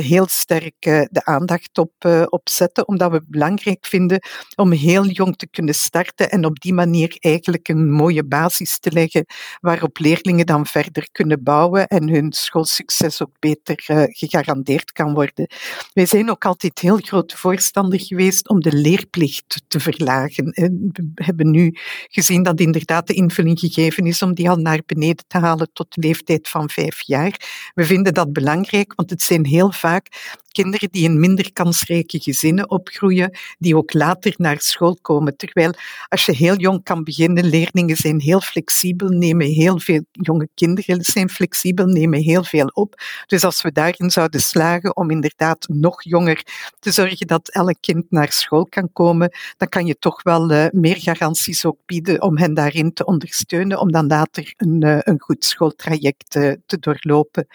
heel 0.00 0.26
sterk 0.28 0.74
de 0.80 1.24
aandacht 1.24 1.78
op, 1.78 1.92
op 2.28 2.48
zetten, 2.48 2.88
omdat 2.88 3.10
we 3.10 3.16
het 3.16 3.28
belangrijk 3.28 3.86
vinden 3.86 4.22
om 4.56 4.72
heel 4.72 5.06
jong 5.06 5.36
te 5.36 5.48
kunnen 5.48 5.74
starten 5.74 6.30
en 6.30 6.44
op 6.44 6.60
die 6.60 6.74
manier 6.74 7.16
eigenlijk 7.18 7.68
een 7.68 7.90
mooie 7.90 8.24
basis 8.24 8.78
te 8.78 8.92
leggen 8.92 9.24
waarop 9.60 9.98
leerlingen 9.98 10.46
dan 10.46 10.66
verder 10.66 11.08
kunnen 11.12 11.33
bouwen 11.38 11.86
en 11.86 12.08
hun 12.08 12.32
schoolsucces 12.32 13.22
ook 13.22 13.36
beter 13.38 13.84
uh, 13.86 14.02
gegarandeerd 14.06 14.92
kan 14.92 15.14
worden. 15.14 15.46
Wij 15.92 16.06
zijn 16.06 16.30
ook 16.30 16.44
altijd 16.44 16.78
heel 16.78 16.96
grote 16.96 17.36
voorstander 17.36 18.00
geweest 18.00 18.48
om 18.48 18.60
de 18.60 18.72
leerplicht 18.72 19.62
te 19.68 19.80
verlagen. 19.80 20.52
En 20.52 20.90
we 20.92 21.24
hebben 21.24 21.50
nu 21.50 21.76
gezien 22.08 22.42
dat 22.42 22.60
inderdaad 22.60 23.06
de 23.06 23.14
invulling 23.14 23.58
gegeven 23.58 24.06
is 24.06 24.22
om 24.22 24.34
die 24.34 24.50
al 24.50 24.56
naar 24.56 24.80
beneden 24.86 25.24
te 25.26 25.38
halen 25.38 25.70
tot 25.72 25.94
de 25.94 26.00
leeftijd 26.00 26.48
van 26.48 26.70
vijf 26.70 27.00
jaar. 27.00 27.40
We 27.74 27.84
vinden 27.84 28.14
dat 28.14 28.32
belangrijk, 28.32 28.92
want 28.94 29.10
het 29.10 29.22
zijn 29.22 29.46
heel 29.46 29.72
vaak 29.72 30.08
kinderen 30.54 30.88
die 30.90 31.04
in 31.04 31.20
minder 31.20 31.52
kansrijke 31.52 32.20
gezinnen 32.20 32.70
opgroeien, 32.70 33.38
die 33.58 33.76
ook 33.76 33.92
later 33.92 34.34
naar 34.36 34.60
school 34.60 34.98
komen. 35.02 35.36
Terwijl 35.36 35.74
als 36.08 36.26
je 36.26 36.32
heel 36.32 36.56
jong 36.56 36.82
kan 36.82 37.04
beginnen, 37.04 37.44
leerlingen 37.44 37.96
zijn 37.96 38.20
heel 38.20 38.40
flexibel, 38.40 39.08
nemen 39.08 39.46
heel 39.46 39.78
veel, 39.78 40.04
jonge 40.12 40.48
kinderen 40.54 41.04
zijn 41.04 41.30
flexibel, 41.30 41.86
nemen 41.86 42.20
heel 42.20 42.44
veel 42.44 42.66
op. 42.66 42.94
Dus 43.26 43.44
als 43.44 43.62
we 43.62 43.72
daarin 43.72 44.10
zouden 44.10 44.40
slagen 44.40 44.96
om 44.96 45.10
inderdaad 45.10 45.68
nog 45.68 46.02
jonger 46.02 46.42
te 46.78 46.90
zorgen 46.90 47.26
dat 47.26 47.48
elk 47.48 47.76
kind 47.80 48.10
naar 48.10 48.32
school 48.32 48.66
kan 48.66 48.92
komen, 48.92 49.32
dan 49.56 49.68
kan 49.68 49.86
je 49.86 49.98
toch 49.98 50.22
wel 50.22 50.50
uh, 50.50 50.66
meer 50.70 50.96
garanties 50.96 51.64
ook 51.64 51.78
bieden 51.86 52.22
om 52.22 52.38
hen 52.38 52.54
daarin 52.54 52.92
te 52.92 53.04
ondersteunen, 53.04 53.80
om 53.80 53.92
dan 53.92 54.06
later 54.06 54.54
een, 54.56 54.84
uh, 54.84 54.98
een 55.00 55.20
goed 55.20 55.44
schooltraject 55.44 56.36
uh, 56.36 56.52
te 56.66 56.78
doorlopen. 56.78 57.46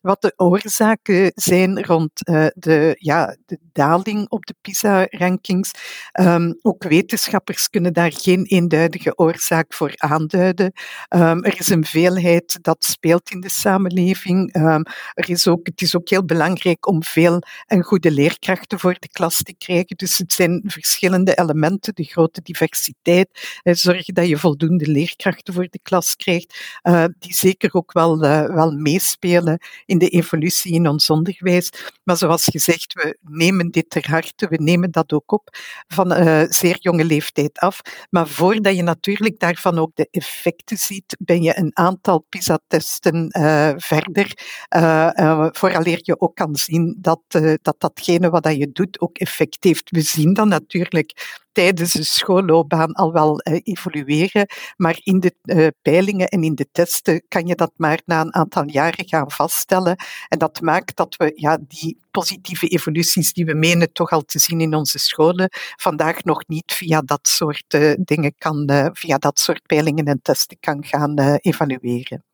Wat 0.00 0.22
de 0.22 0.32
oorzaken 0.36 1.32
zijn 1.34 1.84
rond 1.84 2.28
de, 2.54 2.94
ja, 2.98 3.36
de 3.46 3.58
daling 3.72 4.28
op 4.28 4.46
de 4.46 4.54
PISA-rankings. 4.60 5.70
Um, 6.20 6.58
ook 6.62 6.82
wetenschappers 6.82 7.68
kunnen 7.68 7.92
daar 7.92 8.12
geen 8.12 8.44
eenduidige 8.44 9.18
oorzaak 9.18 9.74
voor 9.74 9.92
aanduiden. 9.96 10.72
Um, 11.08 11.44
er 11.44 11.58
is 11.58 11.68
een 11.68 11.84
veelheid 11.84 12.58
dat 12.62 12.84
speelt 12.84 13.30
in 13.30 13.40
de 13.40 13.50
samenleving. 13.50 14.54
Um, 14.54 14.82
er 15.14 15.30
is 15.30 15.48
ook, 15.48 15.66
het 15.66 15.82
is 15.82 15.96
ook 15.96 16.08
heel 16.08 16.24
belangrijk 16.24 16.86
om 16.86 17.04
veel 17.04 17.42
en 17.66 17.82
goede 17.82 18.10
leerkrachten 18.10 18.78
voor 18.78 18.96
de 18.98 19.08
klas 19.08 19.42
te 19.42 19.54
krijgen. 19.58 19.96
Dus 19.96 20.18
het 20.18 20.32
zijn 20.32 20.62
verschillende 20.66 21.34
elementen, 21.34 21.94
de 21.94 22.04
grote 22.04 22.40
diversiteit. 22.42 23.58
Eh, 23.62 23.74
zorgen 23.74 24.14
dat 24.14 24.28
je 24.28 24.36
voldoende 24.36 24.86
leerkrachten 24.86 25.54
voor 25.54 25.66
de 25.70 25.80
klas 25.82 26.16
krijgt, 26.16 26.78
uh, 26.82 27.04
die 27.18 27.34
zeker 27.34 27.72
ook 27.72 27.92
wel, 27.92 28.24
uh, 28.24 28.44
wel 28.44 28.70
meespelen 28.70 29.58
in 29.86 29.98
de 29.98 30.08
evolutie 30.08 30.72
in 30.72 30.88
ons 30.88 31.10
onderwijs. 31.10 31.70
Maar 32.04 32.16
zoals 32.30 32.44
gezegd, 32.44 32.92
we 32.92 33.18
nemen 33.20 33.70
dit 33.70 33.90
ter 33.90 34.10
harte, 34.10 34.48
we 34.48 34.56
nemen 34.56 34.90
dat 34.90 35.12
ook 35.12 35.32
op 35.32 35.48
van 35.86 36.12
uh, 36.12 36.42
zeer 36.48 36.76
jonge 36.80 37.04
leeftijd 37.04 37.58
af. 37.58 37.80
Maar 38.10 38.28
voordat 38.28 38.76
je 38.76 38.82
natuurlijk 38.82 39.38
daarvan 39.38 39.78
ook 39.78 39.90
de 39.94 40.08
effecten 40.10 40.76
ziet, 40.76 41.16
ben 41.18 41.42
je 41.42 41.58
een 41.58 41.70
aantal 41.72 42.24
PISA-testen 42.28 43.28
uh, 43.38 43.72
verder, 43.76 44.38
uh, 44.76 45.48
vooraleer 45.50 45.98
je 46.02 46.20
ook 46.20 46.36
kan 46.36 46.56
zien 46.56 46.96
dat, 46.98 47.20
dat 47.62 47.74
datgene 47.78 48.30
wat 48.30 48.56
je 48.56 48.72
doet 48.72 49.00
ook 49.00 49.18
effect 49.18 49.64
heeft. 49.64 49.90
We 49.90 50.00
zien 50.00 50.34
dan 50.34 50.48
natuurlijk 50.48 51.38
tijdens 51.52 51.92
de 51.92 52.04
schoolloopbaan 52.04 52.92
al 52.92 53.12
wel 53.12 53.40
uh, 53.48 53.60
evolueren, 53.62 54.46
maar 54.76 55.00
in 55.02 55.20
de 55.20 55.34
uh, 55.44 55.66
peilingen 55.82 56.28
en 56.28 56.42
in 56.42 56.54
de 56.54 56.68
testen 56.72 57.22
kan 57.28 57.46
je 57.46 57.54
dat 57.54 57.72
maar 57.76 58.00
na 58.04 58.20
een 58.20 58.34
aantal 58.34 58.68
jaren 58.68 59.08
gaan 59.08 59.30
vaststellen. 59.30 59.96
En 60.28 60.38
dat 60.38 60.60
maakt 60.60 60.96
dat 60.96 61.16
we 61.16 61.32
ja, 61.34 61.58
die 61.68 61.98
positieve 62.10 62.66
evoluties 62.66 63.32
die 63.32 63.44
we 63.44 63.54
menen 63.54 63.92
toch 63.92 64.10
al 64.10 64.22
te 64.22 64.38
zien 64.38 64.60
in 64.60 64.74
onze 64.74 64.98
scholen, 64.98 65.48
vandaag 65.76 66.24
nog 66.24 66.46
niet 66.46 66.72
via 66.72 67.00
dat 67.00 67.28
soort 67.28 67.74
uh, 67.74 67.92
dingen 67.98 68.34
kan, 68.38 68.90
via 68.92 69.18
dat 69.18 69.38
soort 69.38 69.66
peilingen 69.66 70.04
en 70.04 70.20
testen 70.22 70.56
kan 70.60 70.84
gaan 70.84 71.18
evalueren. 71.20 72.24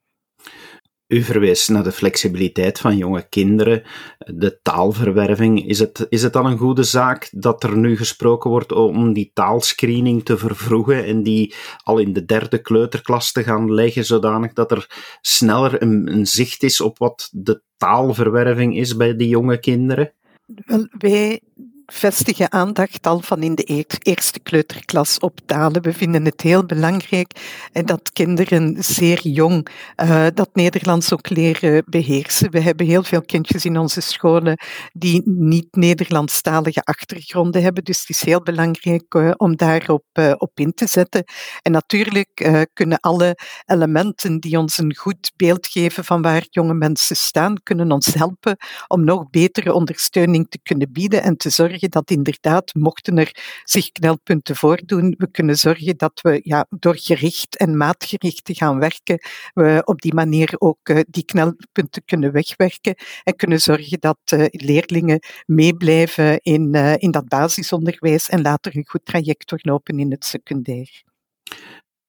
U 1.08 1.22
verwees 1.22 1.68
naar 1.68 1.82
de 1.82 1.92
flexibiliteit 1.92 2.78
van 2.78 2.96
jonge 2.96 3.28
kinderen, 3.28 3.82
de 4.18 4.58
taalverwerving. 4.62 5.66
Is 5.68 5.78
het, 5.78 6.06
is 6.08 6.22
het 6.22 6.32
dan 6.32 6.46
een 6.46 6.58
goede 6.58 6.82
zaak 6.82 7.28
dat 7.32 7.62
er 7.62 7.76
nu 7.76 7.96
gesproken 7.96 8.50
wordt 8.50 8.72
om 8.72 9.12
die 9.12 9.30
taalscreening 9.34 10.24
te 10.24 10.38
vervroegen 10.38 11.04
en 11.04 11.22
die 11.22 11.54
al 11.82 11.98
in 11.98 12.12
de 12.12 12.24
derde 12.24 12.58
kleuterklas 12.58 13.32
te 13.32 13.42
gaan 13.42 13.72
leggen, 13.72 14.04
zodanig 14.04 14.52
dat 14.52 14.70
er 14.70 15.18
sneller 15.20 15.82
een, 15.82 16.12
een 16.12 16.26
zicht 16.26 16.62
is 16.62 16.80
op 16.80 16.98
wat 16.98 17.28
de 17.32 17.62
taalverwerving 17.76 18.76
is 18.76 18.96
bij 18.96 19.16
die 19.16 19.28
jonge 19.28 19.58
kinderen? 19.58 20.12
Wel, 20.46 20.88
wij 20.90 21.40
vestigen 21.86 22.52
aandacht 22.52 23.06
al 23.06 23.20
van 23.20 23.42
in 23.42 23.54
de 23.54 23.88
eerste 24.02 24.40
kleuterklas 24.40 25.18
op 25.18 25.40
talen. 25.46 25.82
We 25.82 25.92
vinden 25.92 26.24
het 26.24 26.40
heel 26.40 26.66
belangrijk 26.66 27.30
dat 27.72 28.12
kinderen 28.12 28.76
zeer 28.78 29.20
jong 29.28 29.68
uh, 29.96 30.26
dat 30.34 30.48
Nederlands 30.52 31.12
ook 31.12 31.28
leren 31.28 31.82
beheersen. 31.86 32.50
We 32.50 32.60
hebben 32.60 32.86
heel 32.86 33.02
veel 33.02 33.22
kindjes 33.22 33.64
in 33.64 33.78
onze 33.78 34.00
scholen 34.00 34.58
die 34.92 35.22
niet 35.24 35.66
Nederlandstalige 35.70 36.82
achtergronden 36.82 37.62
hebben, 37.62 37.84
dus 37.84 38.00
het 38.00 38.08
is 38.08 38.24
heel 38.24 38.42
belangrijk 38.42 39.14
uh, 39.14 39.30
om 39.36 39.56
daarop 39.56 40.04
uh, 40.12 40.32
op 40.36 40.50
in 40.54 40.74
te 40.74 40.86
zetten. 40.86 41.24
En 41.62 41.72
natuurlijk 41.72 42.64
kunnen 42.72 43.00
alle 43.00 43.38
elementen 43.64 44.40
die 44.40 44.58
ons 44.58 44.78
een 44.78 44.96
goed 44.96 45.32
beeld 45.36 45.66
geven 45.66 46.04
van 46.04 46.22
waar 46.22 46.46
jonge 46.50 46.74
mensen 46.74 47.16
staan, 47.16 47.62
kunnen 47.62 47.92
ons 47.92 48.14
helpen 48.14 48.56
om 48.86 49.04
nog 49.04 49.30
betere 49.30 49.72
ondersteuning 49.72 50.46
te 50.48 50.58
kunnen 50.62 50.92
bieden 50.92 51.22
en 51.22 51.36
te 51.36 51.50
dat 51.80 52.10
inderdaad, 52.10 52.74
mochten 52.74 53.18
er 53.18 53.60
zich 53.64 53.92
knelpunten 53.92 54.56
voordoen, 54.56 55.14
we 55.18 55.30
kunnen 55.30 55.56
zorgen 55.56 55.96
dat 55.96 56.20
we 56.22 56.40
ja, 56.42 56.66
door 56.70 56.96
gericht 56.98 57.56
en 57.56 57.76
maatgericht 57.76 58.44
te 58.44 58.54
gaan 58.54 58.78
werken, 58.78 59.18
we 59.54 59.82
op 59.84 60.00
die 60.00 60.14
manier 60.14 60.54
ook 60.58 60.88
uh, 60.88 61.00
die 61.08 61.24
knelpunten 61.24 62.02
kunnen 62.04 62.32
wegwerken 62.32 62.94
en 63.22 63.36
kunnen 63.36 63.60
zorgen 63.60 64.00
dat 64.00 64.18
uh, 64.34 64.44
leerlingen 64.50 65.20
meeblijven 65.46 66.40
in, 66.40 66.74
uh, 66.74 66.94
in 66.96 67.10
dat 67.10 67.28
basisonderwijs 67.28 68.28
en 68.28 68.42
later 68.42 68.76
een 68.76 68.86
goed 68.88 69.04
traject 69.04 69.48
doorlopen 69.48 69.98
in 69.98 70.10
het 70.10 70.24
secundair. 70.24 71.04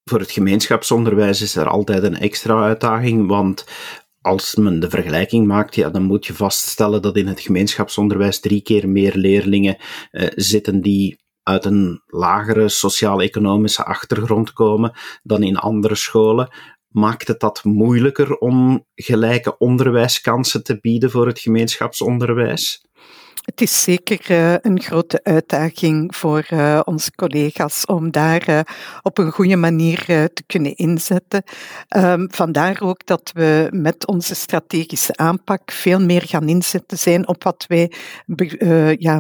Voor 0.04 0.20
het 0.20 0.32
gemeenschapsonderwijs 0.32 1.42
is 1.42 1.56
er 1.56 1.68
altijd 1.68 2.04
een 2.04 2.18
extra 2.18 2.64
uitdaging, 2.64 3.28
want 3.28 3.66
als 4.28 4.56
men 4.56 4.80
de 4.80 4.90
vergelijking 4.90 5.48
maakt, 5.48 5.76
ja, 5.76 5.90
dan 5.90 6.04
moet 6.04 6.26
je 6.26 6.34
vaststellen 6.34 7.02
dat 7.02 7.18
in 7.18 7.28
het 7.28 7.40
gemeenschapsonderwijs 7.40 8.40
drie 8.40 8.62
keer 8.62 8.90
meer 8.90 9.16
leerlingen 9.16 9.78
uh, 10.12 10.28
zitten 10.36 10.82
die 10.82 11.20
uit 11.44 11.66
een 11.66 12.02
lagere 12.06 12.70
sociaal-economische 12.70 13.84
achtergrond 13.84 14.54
komen 14.54 14.92
dan 15.24 15.44
in 15.44 15.58
andere 15.58 15.96
scholen. 15.96 16.50
Maakt 16.88 17.28
het 17.28 17.40
dat 17.40 17.64
moeilijker 17.64 18.38
om 18.38 18.86
gelijke 18.96 19.58
onderwijskansen 19.58 20.64
te 20.64 20.80
bieden 20.80 21.12
voor 21.12 21.28
het 21.28 21.40
gemeenschapsonderwijs? 21.40 22.86
Het 23.48 23.62
is 23.62 23.84
zeker 23.84 24.32
uh, 24.32 24.54
een 24.62 24.82
grote 24.82 25.20
uitdaging 25.24 26.16
voor 26.16 26.48
uh, 26.54 26.80
onze 26.84 27.12
collega's 27.16 27.86
om 27.86 28.12
daar 28.12 28.50
uh, 28.50 28.60
op 29.02 29.18
een 29.18 29.32
goede 29.32 29.56
manier 29.56 30.06
te 30.06 30.44
kunnen 30.46 30.76
inzetten. 30.76 31.44
Um, 31.98 32.28
vandaar 32.32 32.82
ook 32.82 33.06
dat 33.06 33.32
we 33.34 33.68
met 33.72 34.08
onze 34.08 34.36
strategische 34.36 35.16
aanpak 35.16 35.72
veel 35.72 36.00
meer 36.00 36.22
gaan 36.26 36.48
inzetten 36.48 36.98
zijn 36.98 37.28
op 37.28 37.44
wat 37.44 37.66
wij 37.68 37.92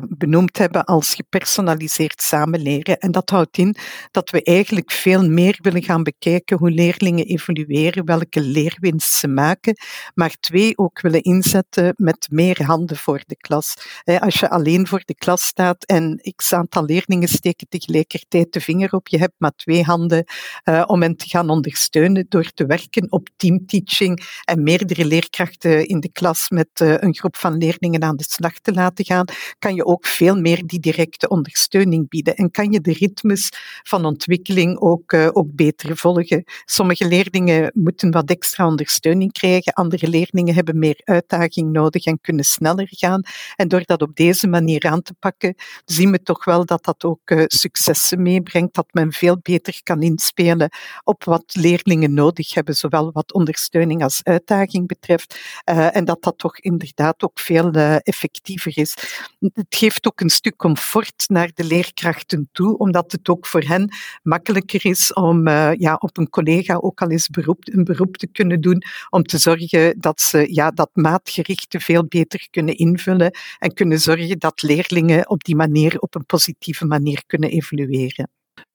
benoemd 0.08 0.58
hebben 0.58 0.84
als 0.86 1.16
gepersonaliseerd 1.16 2.22
samenleren. 2.22 2.98
En 2.98 3.12
dat 3.12 3.30
houdt 3.30 3.58
in 3.58 3.76
dat 4.12 4.30
we 4.30 4.44
eigenlijk 4.44 4.92
veel 4.92 5.30
meer 5.30 5.60
willen 5.62 5.84
gaan 5.84 6.04
bekijken 6.04 6.58
hoe 6.58 6.72
leerlingen 6.72 7.26
evolueren, 7.26 8.06
welke 8.06 8.42
leerwinst 8.42 9.14
ze 9.14 9.28
maken, 9.28 9.78
maar 10.14 10.36
twee 10.40 10.78
ook 10.78 11.02
willen 11.02 11.22
inzetten 11.22 11.94
met 11.98 12.28
meer 12.32 12.64
handen 12.64 12.98
voor 12.98 13.22
de 13.26 13.38
klas 13.38 13.76
als 14.20 14.40
je 14.40 14.50
alleen 14.50 14.88
voor 14.88 15.02
de 15.06 15.16
klas 15.16 15.46
staat 15.46 15.84
en 15.84 16.32
x 16.36 16.54
aantal 16.54 16.86
leerlingen 16.86 17.28
steken 17.28 17.68
tegelijkertijd 17.70 18.54
de 18.54 18.62
vinger 18.62 18.94
op, 18.94 19.08
je 19.08 19.18
hebt 19.18 19.34
maar 19.38 19.52
twee 19.56 19.84
handen 19.84 20.26
uh, 20.66 20.84
om 20.88 21.02
hen 21.02 21.16
te 21.16 21.28
gaan 21.28 21.50
ondersteunen 21.50 22.26
door 22.30 22.52
te 22.54 22.66
werken 22.66 23.12
op 23.12 23.30
teamteaching 23.38 24.28
en 24.44 24.64
meerdere 24.64 25.06
leerkrachten 25.06 25.88
in 25.88 26.00
de 26.00 26.12
klas 26.12 26.50
met 26.50 26.68
uh, 26.82 26.94
een 26.98 27.16
groep 27.16 27.36
van 27.36 27.58
leerlingen 27.58 28.04
aan 28.04 28.16
de 28.16 28.26
slag 28.28 28.60
te 28.60 28.74
laten 28.74 29.06
gaan, 29.06 29.26
kan 29.60 29.76
je 29.76 29.86
ook 29.86 30.06
veel 30.06 30.36
meer 30.36 30.66
die 30.66 30.80
directe 30.80 31.28
ondersteuning 31.28 32.10
bieden 32.10 32.36
en 32.36 32.52
kan 32.52 32.72
je 32.72 32.82
de 32.82 32.94
ritmes 32.94 33.50
van 33.84 34.06
ontwikkeling 34.06 34.80
ook, 34.80 35.12
uh, 35.12 35.30
ook 35.32 35.56
beter 35.56 35.98
volgen. 35.98 36.44
Sommige 36.66 37.08
leerlingen 37.08 37.72
moeten 37.74 38.12
wat 38.12 38.30
extra 38.30 38.68
ondersteuning 38.68 39.32
krijgen, 39.32 39.74
andere 39.74 40.08
leerlingen 40.08 40.54
hebben 40.54 40.80
meer 40.80 41.02
uitdaging 41.04 41.72
nodig 41.72 42.06
en 42.06 42.22
kunnen 42.22 42.46
sneller 42.46 42.88
gaan. 42.90 43.22
En 43.56 43.68
door 43.68 43.84
dat 43.86 44.02
op 44.08 44.16
deze 44.16 44.48
manier 44.48 44.86
aan 44.88 45.02
te 45.02 45.14
pakken, 45.14 45.56
zien 45.86 46.12
we 46.12 46.22
toch 46.22 46.46
wel 46.46 46.66
dat 46.66 46.84
dat 46.86 47.04
ook 47.04 47.30
uh, 47.30 47.44
successen 47.48 48.22
meebrengt, 48.22 48.74
dat 48.74 48.88
men 48.92 49.12
veel 49.12 49.40
beter 49.42 49.80
kan 49.84 50.02
inspelen 50.02 50.70
op 51.04 51.24
wat 51.24 51.56
leerlingen 51.56 52.14
nodig 52.14 52.54
hebben, 52.54 52.76
zowel 52.76 53.12
wat 53.12 53.34
ondersteuning 53.34 54.04
als 54.04 54.20
uitdaging 54.24 54.88
betreft, 54.88 55.40
uh, 55.72 55.96
en 55.96 56.06
dat 56.06 56.24
dat 56.24 56.38
toch 56.38 56.60
inderdaad 56.60 57.24
ook 57.24 57.40
veel 57.40 57.76
uh, 57.76 57.96
effectiever 57.96 58.78
is. 58.78 58.94
Het 59.40 59.76
geeft 59.76 60.08
ook 60.08 60.20
een 60.20 60.30
stuk 60.30 60.56
comfort 60.56 61.24
naar 61.28 61.52
de 61.54 61.64
leerkrachten 61.64 62.50
toe, 62.52 62.78
omdat 62.78 63.12
het 63.12 63.30
ook 63.30 63.46
voor 63.48 63.64
hen 63.64 63.94
makkelijker 64.24 64.86
is 64.86 65.14
om 65.14 65.48
ja, 65.78 65.96
op 66.00 66.18
een 66.18 66.30
collega 66.30 66.76
ook 66.76 67.02
al 67.02 67.10
eens 67.10 67.28
beroep, 67.28 67.64
een 67.64 67.84
beroep 67.84 68.18
te 68.18 68.28
kunnen 68.28 68.62
doen, 68.62 68.84
om 69.10 69.24
te 69.24 69.38
zorgen 69.38 70.00
dat 70.00 70.22
ze 70.22 70.54
ja, 70.54 70.72
dat 70.72 70.90
maatgerichte 70.94 71.80
veel 71.80 72.06
beter 72.06 72.48
kunnen 72.52 72.76
invullen 72.76 73.32
en 73.60 73.74
kunnen 73.74 73.87
zorgen 73.96 74.40
dat 74.40 74.62
leerlingen 74.62 75.30
op 75.30 75.44
die 75.44 75.56
manier, 75.56 76.00
op 76.00 76.16
een 76.16 76.26
positieve 76.26 76.86
manier 76.86 77.24
kunnen 77.26 77.50
evolueren. 77.50 78.30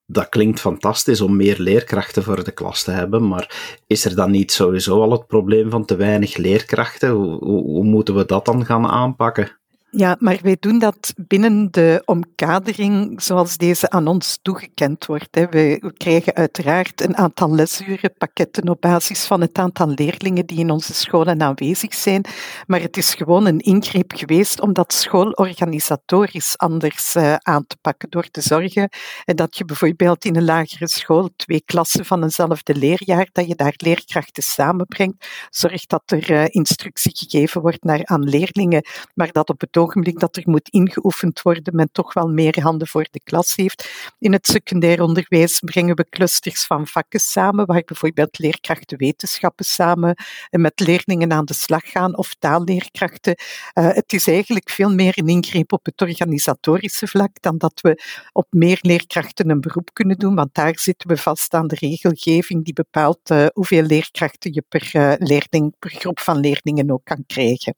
Dat 0.06 0.28
klinkt 0.28 0.60
fantastisch 0.60 1.20
om 1.20 1.36
meer 1.36 1.58
leerkrachten 1.58 2.22
voor 2.22 2.44
de 2.44 2.52
klas 2.52 2.82
te 2.82 2.90
hebben, 2.90 3.28
maar 3.28 3.76
is 3.86 4.04
er 4.04 4.14
dan 4.14 4.30
niet 4.30 4.52
sowieso 4.52 5.00
al 5.00 5.10
het 5.10 5.26
probleem 5.26 5.70
van 5.70 5.84
te 5.84 5.96
weinig 5.96 6.36
leerkrachten? 6.36 7.10
Hoe, 7.10 7.44
hoe, 7.44 7.84
moeten 7.84 8.14
we 8.14 8.24
dat 8.24 8.44
dan 8.44 8.64
gaan 8.66 8.86
aanpakken? 8.86 9.60
Ja, 9.96 10.16
maar 10.18 10.38
wij 10.42 10.56
doen 10.60 10.78
dat 10.78 11.12
binnen 11.16 11.70
de 11.70 12.02
omkadering 12.04 13.22
zoals 13.22 13.56
deze 13.56 13.90
aan 13.90 14.06
ons 14.06 14.38
toegekend 14.42 15.06
wordt. 15.06 15.28
We 15.50 15.92
krijgen 15.96 16.34
uiteraard 16.34 17.00
een 17.00 17.16
aantal 17.16 17.54
lesurenpakketten 17.54 18.68
op 18.68 18.80
basis 18.80 19.24
van 19.24 19.40
het 19.40 19.58
aantal 19.58 19.88
leerlingen 19.88 20.46
die 20.46 20.58
in 20.58 20.70
onze 20.70 20.94
scholen 20.94 21.42
aanwezig 21.42 21.94
zijn. 21.94 22.24
Maar 22.66 22.80
het 22.80 22.96
is 22.96 23.14
gewoon 23.14 23.46
een 23.46 23.58
ingreep 23.58 24.12
geweest 24.14 24.60
om 24.60 24.72
dat 24.72 24.92
schoolorganisatorisch 24.92 26.58
anders 26.58 27.14
uh, 27.14 27.34
aan 27.34 27.66
te 27.66 27.76
pakken. 27.80 28.10
Door 28.10 28.28
te 28.30 28.40
zorgen 28.40 28.88
dat 29.24 29.56
je 29.56 29.64
bijvoorbeeld 29.64 30.24
in 30.24 30.36
een 30.36 30.44
lagere 30.44 30.88
school 30.88 31.30
twee 31.36 31.62
klassen 31.64 32.04
van 32.04 32.22
eenzelfde 32.22 32.74
leerjaar, 32.74 33.28
dat 33.32 33.46
je 33.46 33.54
daar 33.54 33.74
leerkrachten 33.76 34.42
samenbrengt. 34.42 35.26
Zorg 35.50 35.86
dat 35.86 36.02
er 36.06 36.30
uh, 36.30 36.44
instructie 36.48 37.12
gegeven 37.14 37.60
wordt 37.60 37.84
naar, 37.84 38.00
aan 38.04 38.24
leerlingen, 38.28 38.86
maar 39.14 39.32
dat 39.32 39.48
op 39.48 39.60
het 39.60 39.80
ogenblik 39.82 40.18
dat 40.18 40.36
er 40.36 40.42
moet 40.46 40.68
ingeoefend 40.68 41.42
worden, 41.42 41.76
men 41.76 41.88
toch 41.92 42.12
wel 42.12 42.28
meer 42.28 42.62
handen 42.62 42.88
voor 42.88 43.06
de 43.10 43.20
klas 43.24 43.54
heeft. 43.54 43.90
In 44.18 44.32
het 44.32 44.46
secundair 44.46 45.02
onderwijs 45.02 45.60
brengen 45.60 45.96
we 45.96 46.06
clusters 46.10 46.66
van 46.66 46.86
vakken 46.86 47.20
samen, 47.20 47.66
waar 47.66 47.82
bijvoorbeeld 47.86 48.38
leerkrachten 48.38 48.98
wetenschappen 48.98 49.64
samen 49.64 50.16
met 50.50 50.80
leerlingen 50.80 51.32
aan 51.32 51.44
de 51.44 51.54
slag 51.54 51.90
gaan 51.90 52.16
of 52.16 52.34
taalleerkrachten. 52.38 53.34
Uh, 53.74 53.88
het 53.88 54.12
is 54.12 54.26
eigenlijk 54.26 54.70
veel 54.70 54.94
meer 54.94 55.12
een 55.18 55.28
ingreep 55.28 55.72
op 55.72 55.84
het 55.84 56.00
organisatorische 56.00 57.06
vlak 57.06 57.30
dan 57.40 57.58
dat 57.58 57.80
we 57.80 58.02
op 58.32 58.46
meer 58.50 58.78
leerkrachten 58.80 59.50
een 59.50 59.60
beroep 59.60 59.90
kunnen 59.92 60.18
doen, 60.18 60.34
want 60.34 60.54
daar 60.54 60.78
zitten 60.78 61.08
we 61.08 61.16
vast 61.16 61.54
aan 61.54 61.66
de 61.66 61.76
regelgeving 61.78 62.64
die 62.64 62.74
bepaalt 62.74 63.30
uh, 63.30 63.46
hoeveel 63.52 63.82
leerkrachten 63.82 64.52
je 64.52 64.62
per, 64.68 65.16
leerling, 65.18 65.74
per 65.78 65.90
groep 65.90 66.20
van 66.20 66.38
leerlingen 66.38 66.90
ook 66.90 67.04
kan 67.04 67.24
krijgen. 67.26 67.74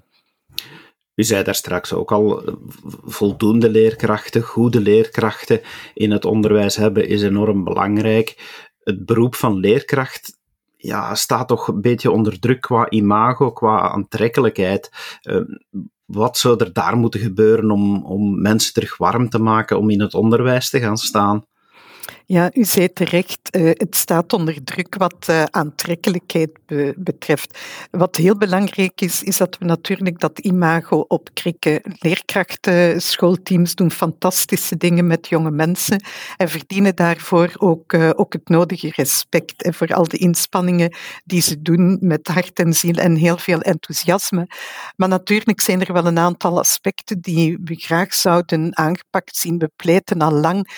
U 1.15 1.23
zei 1.23 1.43
daar 1.43 1.55
straks 1.55 1.93
ook 1.93 2.13
al, 2.13 2.43
voldoende 3.05 3.71
leerkrachten, 3.71 4.43
goede 4.43 4.81
leerkrachten 4.81 5.61
in 5.95 6.11
het 6.11 6.25
onderwijs 6.25 6.77
hebben 6.77 7.09
is 7.09 7.23
enorm 7.23 7.65
belangrijk. 7.65 8.61
Het 8.81 9.05
beroep 9.05 9.35
van 9.35 9.57
leerkracht 9.57 10.39
ja, 10.77 11.15
staat 11.15 11.49
toch 11.49 11.69
een 11.69 11.81
beetje 11.81 12.11
onder 12.11 12.39
druk 12.39 12.61
qua 12.61 12.91
imago, 12.91 13.53
qua 13.53 13.81
aantrekkelijkheid. 13.81 14.91
Ehm, 15.23 15.45
wat 16.05 16.39
zou 16.39 16.57
er 16.59 16.73
daar 16.73 16.97
moeten 16.97 17.21
gebeuren 17.21 17.71
om, 17.71 18.05
om 18.05 18.41
mensen 18.41 18.73
terug 18.73 18.97
warm 18.97 19.29
te 19.29 19.39
maken 19.39 19.79
om 19.79 19.91
in 19.91 20.01
het 20.01 20.15
onderwijs 20.15 20.71
te 20.71 20.81
gaan 20.81 20.97
staan? 20.97 21.45
Ja, 22.27 22.51
u 22.55 22.65
zei 22.65 22.93
terecht, 22.93 23.57
uh, 23.57 23.71
het 23.73 23.97
staat 23.97 24.33
onder 24.33 24.65
druk 24.65 24.95
wat 24.95 25.27
uh, 25.31 25.43
aantrekkelijkheid 25.43 26.51
be 26.67 26.95
betreft. 26.97 27.59
Wat 27.91 28.17
heel 28.17 28.37
belangrijk 28.37 29.01
is, 29.01 29.23
is 29.23 29.37
dat 29.37 29.59
we 29.59 29.65
natuurlijk 29.65 30.21
dat 30.21 30.39
imago 30.39 31.05
opkrikken. 31.09 31.81
Leerkrachten, 31.99 33.03
schoolteams 33.03 33.75
doen 33.75 33.91
fantastische 33.91 34.77
dingen 34.77 35.07
met 35.07 35.29
jonge 35.29 35.51
mensen 35.51 36.03
en 36.37 36.49
verdienen 36.49 36.97
daarvoor 36.97 37.53
ook, 37.59 37.93
uh, 37.93 38.11
ook 38.15 38.33
het 38.33 38.49
nodige 38.49 38.93
respect 38.97 39.63
en 39.63 39.75
voor 39.75 39.95
al 39.95 40.09
de 40.09 40.17
inspanningen 40.17 40.97
die 41.25 41.41
ze 41.41 41.63
doen 41.63 41.99
met 42.01 42.29
hart 42.29 42.59
en 42.59 42.73
ziel 42.73 42.95
en 42.95 43.15
heel 43.15 43.39
veel 43.39 43.61
enthousiasme. 43.61 44.47
Maar 44.97 45.09
natuurlijk 45.09 45.61
zijn 45.61 45.81
er 45.81 45.93
wel 45.93 46.07
een 46.07 46.19
aantal 46.19 46.59
aspecten 46.59 47.21
die 47.21 47.59
we 47.65 47.75
graag 47.75 48.15
zouden 48.15 48.77
aangepakt 48.77 49.37
zien. 49.37 49.59
We 49.59 49.71
pleiten 49.77 50.19
al 50.19 50.33
lang 50.33 50.73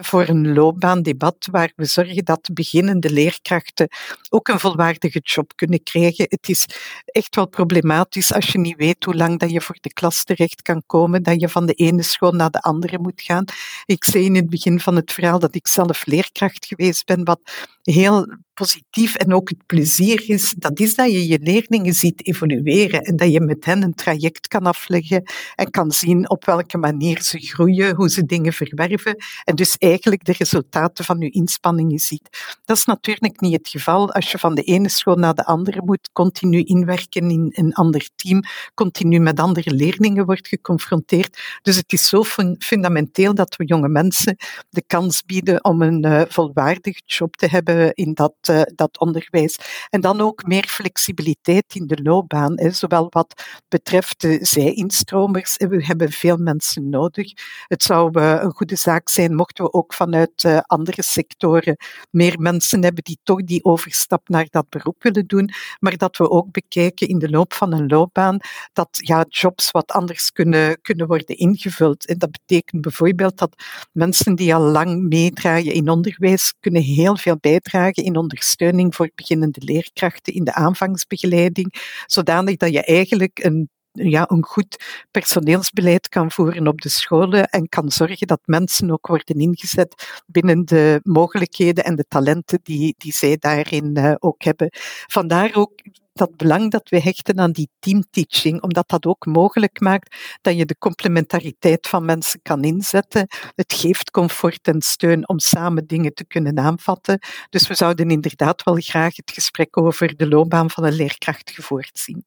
voor 0.00 0.28
een 0.28 0.52
loop 0.52 0.69
loopbaandebat 0.70 1.48
waar 1.50 1.72
we 1.76 1.84
zorgen 1.84 2.24
dat 2.24 2.48
beginnende 2.52 3.10
leerkrachten 3.10 3.88
ook 4.28 4.48
een 4.48 4.60
volwaardige 4.60 5.20
job 5.22 5.52
kunnen 5.54 5.82
krijgen. 5.82 6.26
Het 6.28 6.48
is 6.48 6.66
echt 7.04 7.36
wel 7.36 7.48
problematisch 7.48 8.32
als 8.32 8.46
je 8.46 8.58
niet 8.58 8.76
weet 8.76 9.04
hoe 9.04 9.14
lang 9.14 9.38
dat 9.38 9.50
je 9.50 9.60
voor 9.60 9.78
de 9.80 9.92
klas 9.92 10.24
terecht 10.24 10.62
kan 10.62 10.82
komen, 10.86 11.22
dat 11.22 11.40
je 11.40 11.48
van 11.48 11.66
de 11.66 11.72
ene 11.72 12.02
school 12.02 12.32
naar 12.32 12.50
de 12.50 12.60
andere 12.60 12.98
moet 12.98 13.22
gaan. 13.22 13.44
Ik 13.84 14.04
zei 14.04 14.24
in 14.24 14.34
het 14.34 14.50
begin 14.50 14.80
van 14.80 14.96
het 14.96 15.12
verhaal 15.12 15.38
dat 15.38 15.54
ik 15.54 15.66
zelf 15.66 16.06
leerkracht 16.06 16.66
geweest 16.66 17.06
ben, 17.06 17.24
wat 17.24 17.40
heel 17.82 18.26
positief 18.54 19.14
en 19.14 19.34
ook 19.34 19.48
het 19.48 19.66
plezier 19.66 20.28
is, 20.28 20.54
dat 20.58 20.80
is 20.80 20.94
dat 20.94 21.10
je 21.10 21.28
je 21.28 21.38
leerlingen 21.42 21.94
ziet 21.94 22.26
evolueren 22.26 23.00
en 23.00 23.16
dat 23.16 23.32
je 23.32 23.40
met 23.40 23.64
hen 23.64 23.82
een 23.82 23.94
traject 23.94 24.48
kan 24.48 24.62
afleggen 24.62 25.22
en 25.54 25.70
kan 25.70 25.90
zien 25.92 26.30
op 26.30 26.44
welke 26.44 26.78
manier 26.78 27.22
ze 27.22 27.38
groeien, 27.38 27.94
hoe 27.94 28.10
ze 28.10 28.24
dingen 28.24 28.52
verwerven 28.52 29.16
en 29.44 29.54
dus 29.54 29.76
eigenlijk 29.78 30.24
de 30.24 30.34
resultaten 30.38 31.04
van 31.04 31.18
je 31.18 31.30
inspanningen 31.30 31.98
ziet. 31.98 32.56
Dat 32.64 32.76
is 32.76 32.84
natuurlijk 32.84 33.40
niet 33.40 33.52
het 33.52 33.68
geval 33.68 34.12
als 34.12 34.30
je 34.30 34.38
van 34.38 34.54
de 34.54 34.62
ene 34.62 34.88
school 34.88 35.16
naar 35.16 35.34
de 35.34 35.44
andere 35.44 35.82
moet, 35.84 36.10
continu 36.12 36.62
inwerken 36.62 37.30
in 37.30 37.52
een 37.54 37.74
ander 37.74 38.08
team, 38.16 38.42
continu 38.74 39.18
met 39.18 39.40
andere 39.40 39.74
leerlingen 39.74 40.24
wordt 40.24 40.48
geconfronteerd. 40.48 41.58
Dus 41.62 41.76
het 41.76 41.92
is 41.92 42.08
zo 42.08 42.24
fundamenteel 42.58 43.34
dat 43.34 43.56
we 43.56 43.64
jonge 43.64 43.88
mensen 43.88 44.36
de 44.70 44.82
kans 44.86 45.24
bieden 45.24 45.64
om 45.64 45.82
een 45.82 46.06
uh, 46.06 46.22
volwaardige 46.28 47.00
job 47.06 47.36
te 47.36 47.46
hebben 47.46 47.94
in 47.94 48.14
dat, 48.14 48.34
uh, 48.50 48.62
dat 48.74 48.98
onderwijs. 48.98 49.56
En 49.90 50.00
dan 50.00 50.20
ook 50.20 50.46
meer 50.46 50.64
flexibiliteit 50.68 51.74
in 51.74 51.86
de 51.86 52.02
loopbaan, 52.02 52.58
hè, 52.58 52.70
zowel 52.70 53.06
wat 53.10 53.42
betreft 53.68 54.20
de 54.20 54.38
zij-instromers. 54.40 55.56
We 55.56 55.84
hebben 55.84 56.12
veel 56.12 56.36
mensen 56.36 56.88
nodig. 56.88 57.32
Het 57.66 57.82
zou 57.82 58.20
uh, 58.20 58.38
een 58.42 58.52
goede 58.52 58.76
zaak 58.76 59.08
zijn 59.08 59.34
mochten 59.34 59.64
we 59.64 59.72
ook 59.72 59.94
vanuit 59.94 60.44
uh, 60.44 60.58
andere 60.66 61.02
sectoren 61.02 61.76
meer 62.10 62.40
mensen 62.40 62.82
hebben 62.82 63.04
die 63.04 63.18
toch 63.22 63.44
die 63.44 63.64
overstap 63.64 64.28
naar 64.28 64.46
dat 64.50 64.68
beroep 64.68 65.02
willen 65.02 65.26
doen, 65.26 65.50
maar 65.78 65.96
dat 65.96 66.16
we 66.16 66.30
ook 66.30 66.50
bekijken 66.50 67.08
in 67.08 67.18
de 67.18 67.30
loop 67.30 67.52
van 67.52 67.72
een 67.72 67.86
loopbaan 67.86 68.38
dat 68.72 68.88
ja, 68.90 69.24
jobs 69.28 69.70
wat 69.70 69.92
anders 69.92 70.32
kunnen, 70.32 70.80
kunnen 70.80 71.06
worden 71.06 71.36
ingevuld. 71.36 72.06
En 72.06 72.18
dat 72.18 72.30
betekent 72.30 72.82
bijvoorbeeld 72.82 73.38
dat 73.38 73.62
mensen 73.92 74.34
die 74.34 74.54
al 74.54 74.62
lang 74.62 75.08
meedraaien 75.08 75.72
in 75.72 75.88
onderwijs 75.88 76.54
kunnen 76.60 76.82
heel 76.82 77.16
veel 77.16 77.36
bijdragen 77.40 78.04
in 78.04 78.16
ondersteuning 78.30 78.94
voor 78.94 79.10
beginnende 79.14 79.60
leerkrachten 79.64 80.34
in 80.34 80.44
de 80.44 80.54
aanvangsbegeleiding, 80.54 81.74
zodanig 82.06 82.56
dat 82.56 82.72
je 82.72 82.84
eigenlijk 82.84 83.44
een 83.44 83.68
ja, 83.92 84.30
een 84.30 84.44
goed 84.44 84.84
personeelsbeleid 85.10 86.08
kan 86.08 86.30
voeren 86.30 86.66
op 86.66 86.80
de 86.80 86.88
scholen 86.88 87.48
en 87.48 87.68
kan 87.68 87.90
zorgen 87.90 88.26
dat 88.26 88.40
mensen 88.44 88.90
ook 88.90 89.06
worden 89.06 89.38
ingezet 89.38 90.22
binnen 90.26 90.64
de 90.64 91.00
mogelijkheden 91.02 91.84
en 91.84 91.96
de 91.96 92.04
talenten 92.08 92.60
die, 92.62 92.94
die 92.98 93.12
zij 93.12 93.36
daarin 93.36 93.98
uh, 93.98 94.14
ook 94.18 94.42
hebben. 94.42 94.68
Vandaar 95.06 95.50
ook 95.54 95.72
dat 96.12 96.36
belang 96.36 96.70
dat 96.70 96.88
we 96.88 97.00
hechten 97.00 97.38
aan 97.38 97.52
die 97.52 97.70
teamteaching, 97.78 98.62
omdat 98.62 98.88
dat 98.88 99.06
ook 99.06 99.26
mogelijk 99.26 99.80
maakt 99.80 100.38
dat 100.40 100.56
je 100.56 100.64
de 100.66 100.78
complementariteit 100.78 101.86
van 101.88 102.04
mensen 102.04 102.42
kan 102.42 102.62
inzetten. 102.64 103.26
Het 103.54 103.72
geeft 103.72 104.10
comfort 104.10 104.66
en 104.68 104.80
steun 104.80 105.28
om 105.28 105.38
samen 105.38 105.86
dingen 105.86 106.14
te 106.14 106.26
kunnen 106.26 106.58
aanvatten. 106.58 107.18
Dus 107.50 107.68
we 107.68 107.74
zouden 107.74 108.10
inderdaad 108.10 108.62
wel 108.62 108.76
graag 108.76 109.16
het 109.16 109.30
gesprek 109.30 109.76
over 109.76 110.16
de 110.16 110.28
loopbaan 110.28 110.70
van 110.70 110.84
een 110.84 110.92
leerkracht 110.92 111.50
gevoerd 111.50 111.98
zien. 111.98 112.24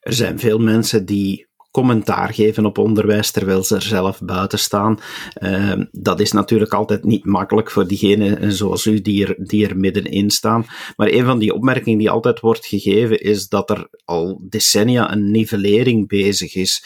Er 0.00 0.12
zijn 0.12 0.38
veel 0.38 0.58
mensen 0.58 1.04
die 1.04 1.48
commentaar 1.70 2.34
geven 2.34 2.66
op 2.66 2.78
onderwijs 2.78 3.30
terwijl 3.30 3.64
ze 3.64 3.74
er 3.74 3.82
zelf 3.82 4.20
buiten 4.20 4.58
staan. 4.58 4.98
Uh, 5.42 5.72
dat 5.90 6.20
is 6.20 6.32
natuurlijk 6.32 6.72
altijd 6.72 7.04
niet 7.04 7.24
makkelijk 7.24 7.70
voor 7.70 7.86
diegenen 7.86 8.52
zoals 8.52 8.86
u 8.86 9.00
die 9.02 9.26
er, 9.26 9.34
die 9.46 9.68
er 9.68 9.76
middenin 9.76 10.30
staan. 10.30 10.66
Maar 10.96 11.08
een 11.08 11.24
van 11.24 11.38
die 11.38 11.54
opmerkingen 11.54 11.98
die 11.98 12.10
altijd 12.10 12.40
wordt 12.40 12.66
gegeven 12.66 13.20
is 13.20 13.48
dat 13.48 13.70
er 13.70 13.88
al 14.04 14.40
decennia 14.48 15.12
een 15.12 15.30
nivellering 15.30 16.08
bezig 16.08 16.54
is. 16.54 16.84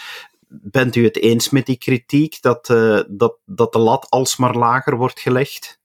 Bent 0.48 0.96
u 0.96 1.04
het 1.04 1.18
eens 1.18 1.50
met 1.50 1.66
die 1.66 1.78
kritiek 1.78 2.36
dat, 2.40 2.68
uh, 2.68 3.00
dat, 3.08 3.38
dat 3.44 3.72
de 3.72 3.78
lat 3.78 4.06
alsmaar 4.08 4.56
lager 4.56 4.96
wordt 4.96 5.20
gelegd? 5.20 5.80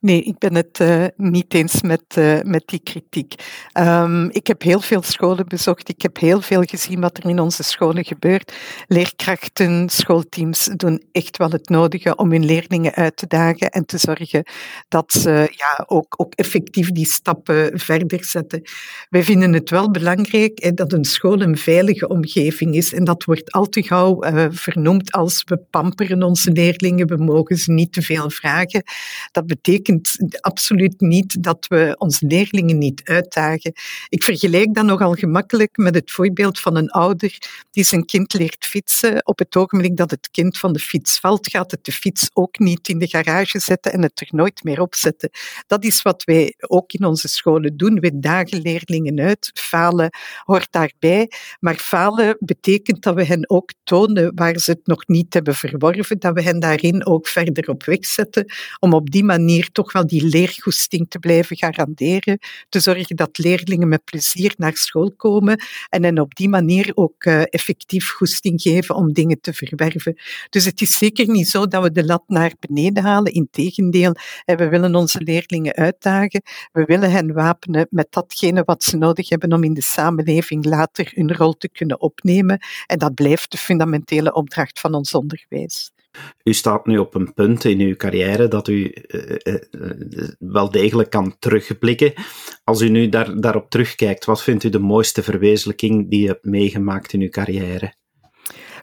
Nee, 0.00 0.22
ik 0.22 0.38
ben 0.38 0.54
het 0.54 0.78
uh, 0.80 1.04
niet 1.16 1.54
eens 1.54 1.82
met, 1.82 2.02
uh, 2.18 2.40
met 2.42 2.62
die 2.66 2.80
kritiek. 2.82 3.34
Um, 3.78 4.30
ik 4.30 4.46
heb 4.46 4.62
heel 4.62 4.80
veel 4.80 5.02
scholen 5.02 5.46
bezocht. 5.46 5.88
Ik 5.88 6.02
heb 6.02 6.18
heel 6.18 6.40
veel 6.40 6.62
gezien 6.62 7.00
wat 7.00 7.16
er 7.16 7.30
in 7.30 7.40
onze 7.40 7.62
scholen 7.62 8.04
gebeurt. 8.04 8.52
Leerkrachten, 8.86 9.88
schoolteams 9.88 10.70
doen 10.76 11.02
echt 11.12 11.36
wel 11.36 11.50
het 11.50 11.68
nodige 11.68 12.16
om 12.16 12.30
hun 12.30 12.44
leerlingen 12.44 12.94
uit 12.94 13.16
te 13.16 13.26
dagen 13.26 13.70
en 13.70 13.86
te 13.86 13.98
zorgen 13.98 14.46
dat 14.88 15.12
ze 15.12 15.30
ja, 15.50 15.84
ook, 15.86 16.14
ook 16.16 16.34
effectief 16.34 16.92
die 16.92 17.06
stappen 17.06 17.78
verder 17.78 18.24
zetten. 18.24 18.62
Wij 19.08 19.22
vinden 19.22 19.52
het 19.52 19.70
wel 19.70 19.90
belangrijk 19.90 20.76
dat 20.76 20.92
een 20.92 21.04
school 21.04 21.40
een 21.40 21.58
veilige 21.58 22.08
omgeving 22.08 22.74
is. 22.74 22.92
En 22.92 23.04
dat 23.04 23.24
wordt 23.24 23.52
al 23.52 23.66
te 23.66 23.82
gauw 23.82 24.24
uh, 24.24 24.46
vernoemd 24.50 25.12
als 25.12 25.42
we 25.44 25.58
pamperen 25.70 26.22
onze 26.22 26.52
leerlingen, 26.52 27.06
we 27.06 27.16
mogen 27.16 27.56
ze 27.56 27.72
niet 27.72 27.92
te 27.92 28.02
veel 28.02 28.30
vragen. 28.30 28.82
Dat 29.30 29.46
betekent 29.62 30.16
absoluut 30.40 31.00
niet 31.00 31.42
dat 31.42 31.66
we 31.68 31.94
onze 31.98 32.26
leerlingen 32.26 32.78
niet 32.78 33.00
uitdagen. 33.04 33.72
Ik 34.08 34.24
vergelijk 34.24 34.74
dat 34.74 34.84
nogal 34.84 35.12
gemakkelijk 35.14 35.76
met 35.76 35.94
het 35.94 36.10
voorbeeld 36.10 36.60
van 36.60 36.76
een 36.76 36.90
ouder 36.90 37.38
die 37.70 37.84
zijn 37.84 38.04
kind 38.04 38.32
leert 38.32 38.64
fietsen. 38.64 39.26
Op 39.26 39.38
het 39.38 39.56
ogenblik 39.56 39.96
dat 39.96 40.10
het 40.10 40.28
kind 40.30 40.58
van 40.58 40.72
de 40.72 40.78
fiets 40.78 41.18
valt, 41.18 41.50
gaat 41.50 41.70
het 41.70 41.84
de 41.84 41.92
fiets 41.92 42.30
ook 42.32 42.58
niet 42.58 42.88
in 42.88 42.98
de 42.98 43.06
garage 43.06 43.58
zetten 43.58 43.92
en 43.92 44.02
het 44.02 44.20
er 44.20 44.28
nooit 44.30 44.64
meer 44.64 44.80
op 44.80 44.94
zetten. 44.94 45.30
Dat 45.66 45.84
is 45.84 46.02
wat 46.02 46.24
wij 46.24 46.54
ook 46.58 46.92
in 46.92 47.04
onze 47.04 47.28
scholen 47.28 47.76
doen. 47.76 48.00
We 48.00 48.18
dagen 48.18 48.60
leerlingen 48.60 49.20
uit. 49.20 49.50
Falen 49.54 50.10
hoort 50.44 50.68
daarbij. 50.70 51.30
Maar 51.60 51.76
falen 51.76 52.36
betekent 52.38 53.02
dat 53.02 53.14
we 53.14 53.24
hen 53.24 53.50
ook 53.50 53.72
tonen 53.84 54.32
waar 54.34 54.58
ze 54.58 54.70
het 54.70 54.86
nog 54.86 55.06
niet 55.06 55.34
hebben 55.34 55.54
verworven, 55.54 56.18
dat 56.18 56.34
we 56.34 56.42
hen 56.42 56.60
daarin 56.60 57.06
ook 57.06 57.28
verder 57.28 57.68
op 57.68 57.84
weg 57.84 58.06
zetten, 58.06 58.52
om 58.78 58.92
op 58.92 59.10
die 59.10 59.24
manier 59.24 59.47
toch 59.72 59.92
wel 59.92 60.06
die 60.06 60.24
leergoesting 60.24 61.10
te 61.10 61.18
blijven 61.18 61.56
garanderen, 61.56 62.38
te 62.68 62.80
zorgen 62.80 63.16
dat 63.16 63.38
leerlingen 63.38 63.88
met 63.88 64.04
plezier 64.04 64.54
naar 64.56 64.76
school 64.76 65.12
komen 65.16 65.60
en 65.88 66.02
hen 66.04 66.18
op 66.18 66.34
die 66.34 66.48
manier 66.48 66.90
ook 66.94 67.24
uh, 67.24 67.42
effectief 67.44 68.10
goesting 68.10 68.62
geven 68.62 68.94
om 68.94 69.12
dingen 69.12 69.40
te 69.40 69.52
verwerven. 69.52 70.18
Dus 70.50 70.64
het 70.64 70.80
is 70.80 70.98
zeker 70.98 71.28
niet 71.28 71.48
zo 71.48 71.66
dat 71.66 71.82
we 71.82 71.92
de 71.92 72.04
lat 72.04 72.22
naar 72.26 72.52
beneden 72.60 73.02
halen. 73.02 73.32
Integendeel, 73.32 74.14
we 74.44 74.68
willen 74.68 74.94
onze 74.94 75.20
leerlingen 75.22 75.74
uitdagen. 75.74 76.42
We 76.72 76.84
willen 76.84 77.10
hen 77.10 77.32
wapenen 77.32 77.86
met 77.90 78.06
datgene 78.10 78.62
wat 78.64 78.84
ze 78.84 78.96
nodig 78.96 79.28
hebben 79.28 79.52
om 79.52 79.64
in 79.64 79.74
de 79.74 79.82
samenleving 79.82 80.64
later 80.64 81.10
hun 81.14 81.34
rol 81.34 81.56
te 81.56 81.68
kunnen 81.68 82.00
opnemen. 82.00 82.58
En 82.86 82.98
dat 82.98 83.14
blijft 83.14 83.50
de 83.50 83.58
fundamentele 83.58 84.34
opdracht 84.34 84.80
van 84.80 84.94
ons 84.94 85.14
onderwijs. 85.14 85.90
U 86.44 86.52
staat 86.52 86.86
nu 86.86 86.98
op 86.98 87.14
een 87.14 87.34
punt 87.34 87.64
in 87.64 87.80
uw 87.80 87.96
carrière 87.96 88.48
dat 88.48 88.68
u 88.68 88.94
uh, 89.06 89.36
uh, 89.70 90.28
wel 90.38 90.70
degelijk 90.70 91.10
kan 91.10 91.36
terugblikken. 91.38 92.12
Als 92.64 92.80
u 92.80 92.88
nu 92.88 93.08
daar, 93.08 93.40
daarop 93.40 93.70
terugkijkt, 93.70 94.24
wat 94.24 94.42
vindt 94.42 94.64
u 94.64 94.68
de 94.68 94.78
mooiste 94.78 95.22
verwezenlijking 95.22 96.10
die 96.10 96.24
u 96.24 96.26
hebt 96.26 96.44
meegemaakt 96.44 97.12
in 97.12 97.20
uw 97.20 97.28
carrière? 97.28 97.94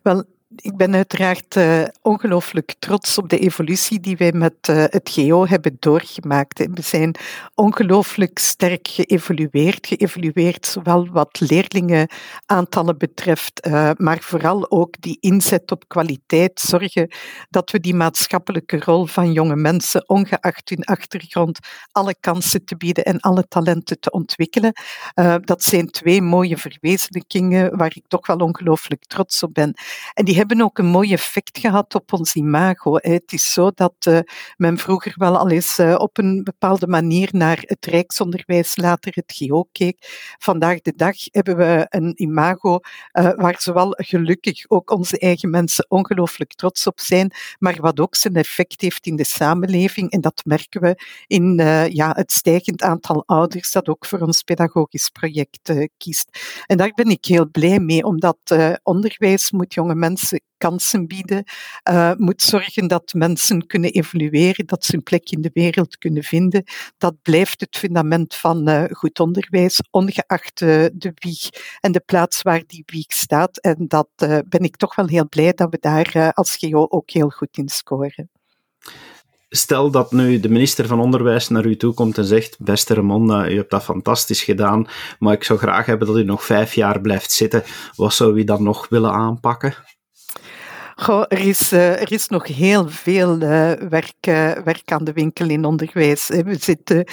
Wel, 0.04 0.24
ik 0.56 0.78
ben 0.78 0.96
uiteraard 0.96 1.56
uh, 1.56 1.84
ongelooflijk 2.02 2.76
trots 2.80 3.18
op 3.18 3.30
de 3.30 3.40
evolutie 3.40 4.00
die 4.00 4.18
wij 4.18 4.32
met 4.32 4.68
uh, 4.70 4.84
het 4.90 5.10
GO 5.14 5.48
hebben 5.48 5.78
doorgemaakt. 5.80 6.58
We 6.58 6.82
zijn 6.82 7.16
ongelooflijk 7.54 8.40
sterk 8.40 8.88
geëvolueerd. 8.88 9.88
Geëvolueerd 9.88 10.66
zowel 10.66 11.10
wat 11.12 11.40
leerlingenaantallen 11.40 12.98
betreft, 12.98 13.68
uh, 13.68 13.92
maar 13.98 14.20
vooral 14.22 14.72
ook 14.72 14.96
die 15.00 15.18
inzet 15.20 15.72
op 15.72 15.84
kwaliteit. 15.88 16.60
Zorgen 16.60 17.10
dat 17.50 17.72
we 17.72 17.80
die 17.80 17.96
maatschappelijke 17.96 18.80
rol 18.80 19.06
van 19.06 19.32
jonge 19.32 19.56
mensen, 19.56 20.10
ongeacht 20.10 20.70
hun 20.70 20.84
achtergrond, 20.84 21.60
alle 21.92 22.16
kansen 22.20 22.66
te 22.66 22.78
bieden 22.78 23.04
en 23.04 23.20
alle 23.20 23.48
talenten 23.48 24.00
te 24.00 24.12
ontwikkelen. 24.12 24.74
dat 25.42 25.64
zijn 25.64 25.92
twee 25.92 26.22
mooie 26.22 26.58
verwezenlijkingen 26.58 27.78
waar 27.78 27.92
ik 27.96 28.04
toch 28.08 28.28
wel 28.28 28.38
ongelooflijk 28.38 29.06
trots 29.06 29.44
op 29.44 29.54
ben. 29.54 29.74
En 30.14 30.26
die 30.26 30.36
die 30.36 30.44
hebben 30.48 30.66
ook 30.66 30.78
een 30.78 30.86
mooi 30.86 31.14
effect 31.14 31.60
gehad 31.60 31.96
op 31.96 32.14
ons 32.14 32.36
imago. 32.36 32.96
Het 32.96 33.34
is 33.34 33.54
zo 33.54 33.72
dat 33.72 33.94
uh, 34.08 34.20
men 34.58 34.78
vroeger 34.78 35.14
wel 35.18 35.38
al 35.38 35.50
eens 35.50 35.80
uh, 35.80 35.96
op 35.98 36.18
een 36.18 36.44
bepaalde 36.44 36.88
manier 36.88 37.30
naar 37.32 37.58
het 37.62 37.86
Rijksonderwijs, 37.86 38.78
later 38.78 39.12
het 39.16 39.34
GO 39.38 39.68
keek. 39.72 39.98
Vandaag 40.38 40.82
de 40.82 40.94
dag 40.96 41.16
hebben 41.32 41.58
we 41.58 41.86
een 41.90 42.22
imago 42.22 42.80
uh, 43.14 43.32
waar 43.36 43.56
zowel 43.58 43.94
gelukkig 43.98 44.70
ook 44.70 44.92
onze 44.92 45.20
eigen 45.20 45.50
mensen 45.50 45.86
ongelooflijk 45.88 46.54
trots 46.54 46.88
op 46.88 47.00
zijn, 47.00 47.32
maar 47.60 47.78
wat 47.82 48.00
ook 48.00 48.16
zijn 48.16 48.36
effect 48.36 48.82
heeft 48.82 49.06
in 49.06 49.16
de 49.16 49.26
samenleving. 49.26 50.12
En 50.12 50.22
dat 50.22 50.42
merken 50.44 50.82
we 50.82 51.02
in 51.28 51.56
ja, 51.90 52.12
het 52.16 52.32
stijgend 52.32 52.82
aantal 52.82 53.24
ouders 53.26 53.72
dat 53.72 53.88
ook 53.88 54.06
voor 54.06 54.20
ons 54.20 54.42
pedagogisch 54.42 55.10
project 55.10 55.74
kiest. 55.98 56.40
En 56.66 56.78
daar 56.78 56.92
ben 56.96 57.10
ik 57.10 57.26
heel 57.26 57.50
blij 57.50 57.80
mee, 57.80 58.04
omdat 58.04 58.38
onderwijs 58.84 59.52
moet 59.52 59.74
jonge 59.74 59.96
mensen 59.96 60.35
kansen 60.58 61.08
bieden, 61.08 61.44
uh, 61.90 62.12
moet 62.18 62.42
zorgen 62.42 62.88
dat 62.88 63.14
mensen 63.14 63.68
kunnen 63.68 63.92
evolueren, 63.92 64.66
dat 64.66 64.86
ze 64.86 64.96
een 64.96 65.04
plek 65.04 65.30
in 65.30 65.42
de 65.42 65.50
wereld 65.54 65.98
kunnen 65.98 66.24
vinden. 66.24 66.64
Dat 66.98 67.22
blijft 67.22 67.60
het 67.60 67.78
fundament 67.78 68.36
van 68.36 68.70
uh, 68.70 68.84
goed 68.90 69.20
onderwijs, 69.20 69.82
ongeacht 69.92 70.62
uh, 70.62 70.86
de 70.94 71.12
wieg 71.14 71.50
en 71.80 71.92
de 71.92 72.04
plaats 72.06 72.42
waar 72.42 72.64
die 72.68 72.84
wieg 72.86 73.12
staat. 73.14 73.58
En 73.58 73.86
dat 73.88 74.10
ben 74.46 74.62
ik 74.62 74.76
toch 74.76 74.96
wel 74.96 75.08
heel 75.08 75.30
blij 75.30 75.54
dat 75.54 75.70
we 75.70 75.78
daar 75.80 76.32
als 76.34 76.58
GO 76.60 76.86
ook 76.90 77.12
heel 77.12 77.30
goed 77.30 77.58
in 77.58 77.70
scoren. 77.70 78.30
Stel 79.50 79.92
dat 79.92 80.12
nu 80.12 80.40
de 80.40 80.50
minister 80.50 80.88
van 80.88 81.00
Onderwijs 81.00 81.50
naar 81.50 81.66
u 81.66 81.78
toe 81.78 81.94
komt 81.94 82.18
en 82.18 82.26
zegt: 82.26 82.58
Beste 82.60 82.94
Ramonda, 82.94 83.50
u 83.50 83.56
hebt 83.56 83.72
dat 83.72 83.84
fantastisch 83.84 84.44
gedaan, 84.44 84.88
maar 85.20 85.34
ik 85.34 85.44
zou 85.44 85.60
graag 85.60 85.86
hebben 85.86 86.08
dat 86.08 86.18
u 86.18 86.24
nog 86.24 86.44
vijf 86.44 86.74
jaar 86.74 87.02
blijft 87.02 87.32
zitten. 87.32 87.64
Wat 87.96 88.14
zou 88.14 88.38
u 88.40 88.44
dan 88.44 88.64
nog 88.64 88.90
willen 88.90 89.12
aanpakken? 89.12 89.76
Er, 90.96 91.40
is, 91.40 91.74
uh, 91.74 92.02
er 92.02 92.12
is 92.12 92.28
nog 92.28 92.48
heel 92.48 92.90
veel 92.90 93.42
uh, 93.42 93.72
werk, 93.72 94.28
uh, 94.28 94.52
werk 94.52 94.92
aan 94.92 95.04
de 95.04 95.14
winkel 95.14 95.50
in 95.50 95.66
onderwijs. 95.66 96.28
We 96.28 96.56
zitten 96.60 97.08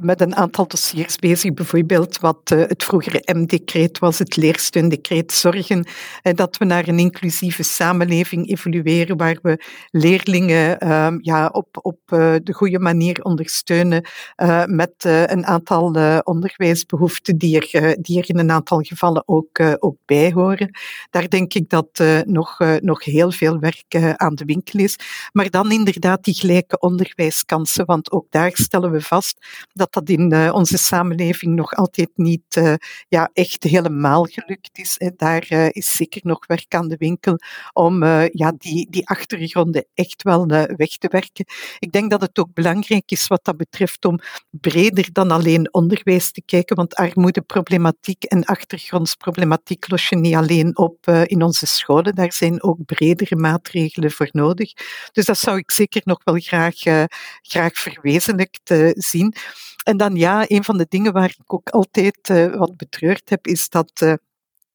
met 0.00 0.20
een 0.20 0.36
aantal 0.36 0.66
dossiers 0.66 1.16
bezig, 1.16 1.54
bijvoorbeeld 1.54 2.18
wat 2.18 2.48
het 2.48 2.84
vroegere 2.84 3.22
M-decreet 3.32 3.98
was, 3.98 4.18
het 4.18 4.36
leersteundecreet. 4.36 5.32
Zorgen 5.32 5.86
dat 6.22 6.56
we 6.56 6.64
naar 6.64 6.88
een 6.88 6.98
inclusieve 6.98 7.62
samenleving 7.62 8.50
evolueren, 8.50 9.16
waar 9.16 9.38
we 9.42 9.64
leerlingen 9.90 10.78
ehm, 10.78 11.18
ja, 11.20 11.46
op, 11.46 11.78
op 11.82 11.98
de 12.42 12.52
goede 12.52 12.78
manier 12.78 13.22
ondersteunen 13.22 14.04
met 14.66 14.94
een 15.04 15.46
aantal 15.46 15.84
onderwijsbehoeften 16.22 17.38
die 17.38 17.60
er, 17.60 17.96
die 18.02 18.18
er 18.18 18.28
in 18.28 18.38
een 18.38 18.50
aantal 18.50 18.80
gevallen 18.80 19.22
ook, 19.26 19.60
ook 19.78 19.96
bij 20.04 20.32
horen. 20.32 20.78
Daar 21.10 21.28
denk 21.28 21.54
ik 21.54 21.68
dat 21.68 22.02
nog 22.24 22.58
nog 22.82 23.04
heel 23.04 23.30
veel 23.30 23.58
werk 23.58 24.16
aan 24.16 24.34
de 24.34 24.44
winkel 24.44 24.80
is. 24.80 24.96
Maar 25.32 25.50
dan 25.50 25.72
inderdaad 25.72 26.24
die 26.24 26.34
gelijke 26.34 26.78
onderwijskansen, 26.78 27.86
want 27.86 28.12
ook 28.12 28.26
daar 28.30 28.50
stellen 28.54 28.90
we 28.90 29.00
vast 29.00 29.46
dat 29.72 29.92
dat 29.92 30.08
in 30.08 30.52
onze 30.52 30.78
samenleving 30.78 31.54
nog 31.54 31.74
altijd 31.74 32.10
niet 32.14 32.76
ja, 33.08 33.30
echt 33.32 33.62
helemaal 33.62 34.24
gelukt 34.24 34.78
is. 34.78 35.00
Daar 35.16 35.46
is 35.70 35.92
zeker 35.92 36.20
nog 36.24 36.46
werk 36.46 36.74
aan 36.74 36.88
de 36.88 36.96
winkel 36.98 37.38
om 37.72 38.04
ja, 38.32 38.52
die, 38.58 38.90
die 38.90 39.08
achtergronden 39.08 39.86
echt 39.94 40.22
wel 40.22 40.46
weg 40.46 40.96
te 40.98 41.08
werken. 41.10 41.44
Ik 41.78 41.92
denk 41.92 42.10
dat 42.10 42.20
het 42.20 42.38
ook 42.38 42.54
belangrijk 42.54 43.10
is 43.10 43.26
wat 43.26 43.44
dat 43.44 43.56
betreft 43.56 44.04
om 44.04 44.18
breder 44.50 45.08
dan 45.12 45.30
alleen 45.30 45.74
onderwijs 45.74 46.32
te 46.32 46.42
kijken, 46.44 46.76
want 46.76 46.94
armoedeproblematiek 46.94 48.24
en 48.24 48.44
achtergrondsproblematiek 48.44 49.90
los 49.90 50.08
je 50.08 50.16
niet 50.16 50.34
alleen 50.34 50.76
op 50.76 51.06
in 51.06 51.42
onze 51.42 51.66
scholen. 51.66 52.14
Daar 52.14 52.32
zijn 52.32 52.62
ook 52.62 52.71
bredere 52.86 53.36
maatregelen 53.36 54.10
voor 54.10 54.28
nodig. 54.32 54.72
Dus 55.12 55.24
dat 55.24 55.38
zou 55.38 55.58
ik 55.58 55.70
zeker 55.70 56.02
nog 56.04 56.20
wel 56.24 56.38
graag, 56.38 56.84
uh, 56.84 57.04
graag 57.42 57.72
verwezenlijkt 57.78 58.70
uh, 58.70 58.90
zien. 58.92 59.34
En 59.84 59.96
dan 59.96 60.16
ja, 60.16 60.44
een 60.46 60.64
van 60.64 60.78
de 60.78 60.86
dingen 60.88 61.12
waar 61.12 61.34
ik 61.38 61.52
ook 61.54 61.68
altijd 61.68 62.28
wat 62.56 62.76
betreurd 62.76 63.30
heb, 63.30 63.46
is 63.46 63.68
dat 63.68 64.18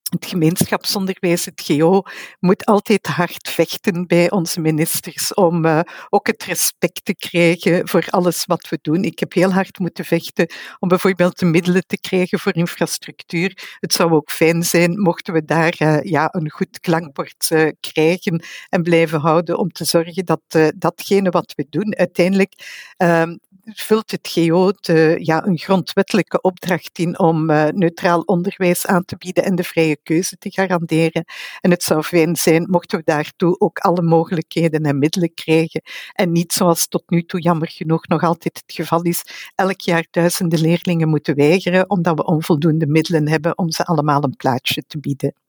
het 0.10 0.26
gemeenschapsonderwijs, 0.26 1.46
het 1.46 1.62
GO, 1.66 2.02
moet 2.40 2.66
altijd 2.66 3.08
hard 3.08 3.50
vechten 3.50 4.08
bij 4.08 4.32
onze 4.32 4.60
ministers 4.60 5.34
om 5.34 5.66
uh, 5.66 5.80
ook 6.10 6.28
het 6.28 6.44
respect 6.44 7.06
te 7.06 7.16
krijgen 7.16 7.88
voor 7.88 8.06
alles 8.10 8.46
wat 8.46 8.70
we 8.70 8.80
doen. 8.82 9.04
Ik 9.04 9.20
heb 9.20 9.34
heel 9.34 9.54
hard 9.54 9.80
moeten 9.80 10.06
vechten 10.06 10.52
om 10.80 10.88
bijvoorbeeld 10.88 11.40
de 11.40 11.46
middelen 11.46 11.84
te 11.88 12.00
krijgen 12.00 12.40
voor 12.40 12.56
infrastructuur. 12.56 13.78
Het 13.80 13.94
zou 13.94 14.12
ook 14.12 14.32
fijn 14.32 14.64
zijn 14.64 15.02
mochten 15.02 15.34
we 15.34 15.46
daar 15.46 15.76
uh, 15.80 16.02
ja, 16.02 16.28
een 16.32 16.50
goed 16.50 16.80
klankbord 16.80 17.50
uh, 17.50 17.70
krijgen 17.80 18.44
en 18.70 18.82
blijven 18.82 19.20
houden 19.20 19.58
om 19.58 19.72
te 19.72 19.86
zorgen 19.86 20.26
dat 20.26 20.72
datgene 20.76 21.30
wat 21.30 21.54
we 21.56 21.66
doen 21.70 21.96
uiteindelijk 21.96 22.54
ehm, 22.98 23.36
vult 23.74 24.12
het 24.12 24.30
GO 24.32 24.72
de, 24.72 25.18
ja, 25.20 25.46
een 25.46 25.58
grondwettelijke 25.58 26.42
opdracht 26.42 27.00
in 27.00 27.20
om 27.20 27.50
uh, 27.50 27.66
neutraal 27.66 28.22
onderwijs 28.22 28.86
aan 28.86 29.06
te 29.06 29.16
bieden 29.18 29.44
en 29.44 29.56
de 29.56 29.64
vrije 29.64 29.98
keuze 30.04 30.38
te 30.38 30.52
garanderen. 30.52 31.26
En 31.62 31.72
het 31.72 31.84
zou 31.84 32.04
fijn 32.04 32.36
zijn 32.36 32.68
mochten 32.70 32.98
we 32.98 33.04
daartoe 33.06 33.60
ook 33.60 33.80
alle 33.80 34.02
mogelijkheden 34.02 34.84
en 34.84 35.00
middelen 35.00 35.34
krijgen. 35.34 35.82
En 36.14 36.32
niet 36.32 36.54
zoals 36.54 36.88
tot 36.88 37.04
nu 37.10 37.24
toe 37.24 37.42
jammer 37.42 37.70
genoeg 37.70 38.08
nog 38.08 38.24
altijd 38.24 38.64
het 38.66 38.76
geval 38.76 39.02
is, 39.02 39.24
elk 39.56 39.82
jaar 39.82 40.08
duizenden 40.12 40.60
leerlingen 40.60 41.10
moeten 41.10 41.36
weigeren 41.36 41.90
omdat 41.90 42.16
we 42.16 42.26
onvoldoende 42.26 42.88
middelen 42.88 43.28
hebben 43.28 43.58
om 43.58 43.72
ze 43.72 43.86
allemaal 43.86 44.24
een 44.24 44.36
plaatsje 44.36 44.84
te 44.88 45.00
bieden. 45.00 45.47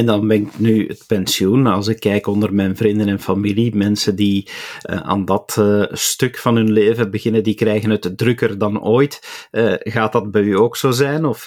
En 0.00 0.06
dan 0.06 0.28
ben 0.28 0.36
ik 0.36 0.58
nu 0.58 0.86
het 0.86 1.04
pensioen. 1.06 1.66
Als 1.66 1.88
ik 1.88 2.00
kijk 2.00 2.26
onder 2.26 2.54
mijn 2.54 2.76
vrienden 2.76 3.08
en 3.08 3.20
familie, 3.20 3.76
mensen 3.76 4.16
die 4.16 4.48
uh, 4.90 4.96
aan 4.96 5.24
dat 5.24 5.56
uh, 5.58 5.84
stuk 5.90 6.38
van 6.38 6.56
hun 6.56 6.72
leven 6.72 7.10
beginnen, 7.10 7.42
die 7.42 7.54
krijgen 7.54 7.90
het 7.90 8.18
drukker 8.18 8.58
dan 8.58 8.82
ooit. 8.82 9.46
Uh, 9.52 9.74
gaat 9.78 10.12
dat 10.12 10.30
bij 10.30 10.42
u 10.42 10.56
ook 10.56 10.76
zo 10.76 10.90
zijn? 10.90 11.24
Of 11.24 11.42